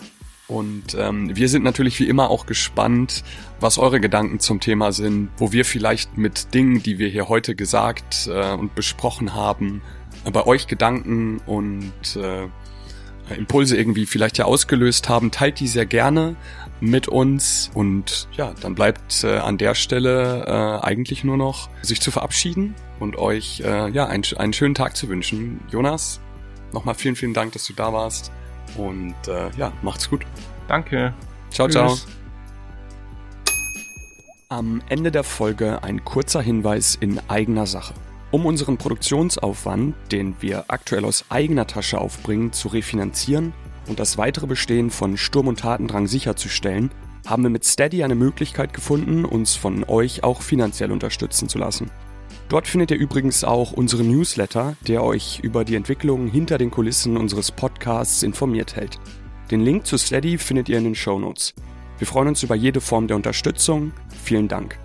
Und 0.48 0.96
ähm, 0.98 1.36
wir 1.36 1.50
sind 1.50 1.64
natürlich 1.64 2.00
wie 2.00 2.08
immer 2.08 2.30
auch 2.30 2.46
gespannt, 2.46 3.24
was 3.60 3.78
eure 3.78 4.00
Gedanken 4.00 4.40
zum 4.40 4.60
Thema 4.60 4.94
sind, 4.94 5.30
wo 5.38 5.52
wir 5.52 5.66
vielleicht 5.66 6.18
mit 6.18 6.54
Dingen, 6.54 6.82
die 6.82 7.00
wir 7.00 7.10
hier 7.10 7.28
heute 7.28 7.54
gesagt 7.54 8.30
äh, 8.32 8.54
und 8.54 8.74
besprochen 8.74 9.34
haben, 9.34 9.82
äh, 10.24 10.32
bei 10.32 10.46
euch 10.46 10.68
Gedanken 10.68 11.42
und 11.46 12.16
äh, 12.16 12.48
Impulse 13.36 13.76
irgendwie 13.76 14.06
vielleicht 14.06 14.38
ja 14.38 14.46
ausgelöst 14.46 15.10
haben. 15.10 15.32
Teilt 15.32 15.60
die 15.60 15.68
sehr 15.68 15.86
gerne 15.86 16.38
mit 16.80 17.08
uns 17.08 17.72
und 17.74 18.30
ja, 18.34 18.54
dann 18.62 18.76
bleibt 18.76 19.24
äh, 19.24 19.38
an 19.38 19.58
der 19.58 19.76
Stelle 19.76 20.46
äh, 20.46 20.86
eigentlich 20.86 21.24
nur 21.24 21.36
noch 21.36 21.70
sich 21.82 22.00
zu 22.00 22.12
verabschieden 22.12 22.76
und 23.00 23.18
euch 23.18 23.62
äh, 23.66 23.90
ja 23.90 24.06
einen, 24.06 24.24
einen 24.38 24.54
schönen 24.54 24.76
Tag 24.76 24.96
zu 24.96 25.10
wünschen. 25.10 25.60
Jonas, 25.70 26.22
nochmal 26.72 26.96
vielen, 26.96 27.16
vielen 27.16 27.34
Dank, 27.34 27.52
dass 27.54 27.66
du 27.66 27.74
da 27.74 27.92
warst. 27.92 28.32
Und 28.76 29.16
äh, 29.28 29.50
ja, 29.58 29.72
macht's 29.82 30.10
gut. 30.10 30.26
Danke. 30.68 31.14
Ciao, 31.52 31.68
Tschüss. 31.68 31.74
ciao. 31.74 31.98
Am 34.50 34.82
Ende 34.90 35.12
der 35.12 35.24
Folge 35.24 35.84
ein 35.84 36.06
kurzer 36.06 36.42
Hinweis 36.42 36.96
in 36.96 37.20
eigener 37.28 37.66
Sache. 37.66 37.94
Um 38.32 38.46
unseren 38.46 38.78
Produktionsaufwand, 38.78 39.96
den 40.12 40.36
wir 40.42 40.66
aktuell 40.68 41.06
aus 41.06 41.26
eigener 41.30 41.68
Tasche 41.68 42.00
aufbringen, 42.00 42.52
zu 42.54 42.68
refinanzieren 42.68 43.54
und 43.88 44.00
das 44.00 44.18
weitere 44.18 44.48
Bestehen 44.48 44.90
von 44.90 45.18
Sturm 45.18 45.48
und 45.48 45.60
Tatendrang 45.60 46.08
sicherzustellen, 46.08 46.92
haben 47.26 47.44
wir 47.44 47.50
mit 47.50 47.66
Steady 47.66 48.04
eine 48.04 48.16
Möglichkeit 48.16 48.74
gefunden, 48.74 49.26
uns 49.26 49.56
von 49.56 49.84
euch 49.84 50.24
auch 50.24 50.42
finanziell 50.42 50.92
unterstützen 50.92 51.50
zu 51.50 51.58
lassen. 51.58 51.92
Dort 52.50 52.68
findet 52.68 52.92
ihr 52.92 52.98
übrigens 52.98 53.44
auch 53.44 53.74
unseren 53.74 54.10
Newsletter, 54.10 54.78
der 54.88 55.04
euch 55.04 55.40
über 55.44 55.66
die 55.66 55.76
Entwicklungen 55.76 56.30
hinter 56.30 56.58
den 56.58 56.72
Kulissen 56.72 57.18
unseres 57.18 57.52
Podcasts 57.52 58.24
informiert 58.24 58.76
hält. 58.76 59.00
Den 59.52 59.62
Link 59.62 59.86
zu 59.86 59.98
Steady 59.98 60.38
findet 60.38 60.70
ihr 60.70 60.78
in 60.78 60.86
den 60.86 60.96
Show 60.96 61.20
Notes. 61.20 61.54
Wir 61.98 62.08
freuen 62.08 62.30
uns 62.30 62.44
über 62.44 62.56
jede 62.56 62.80
Form 62.80 63.08
der 63.08 63.18
Unterstützung. 63.18 63.92
Vielen 64.24 64.48
Dank. 64.48 64.80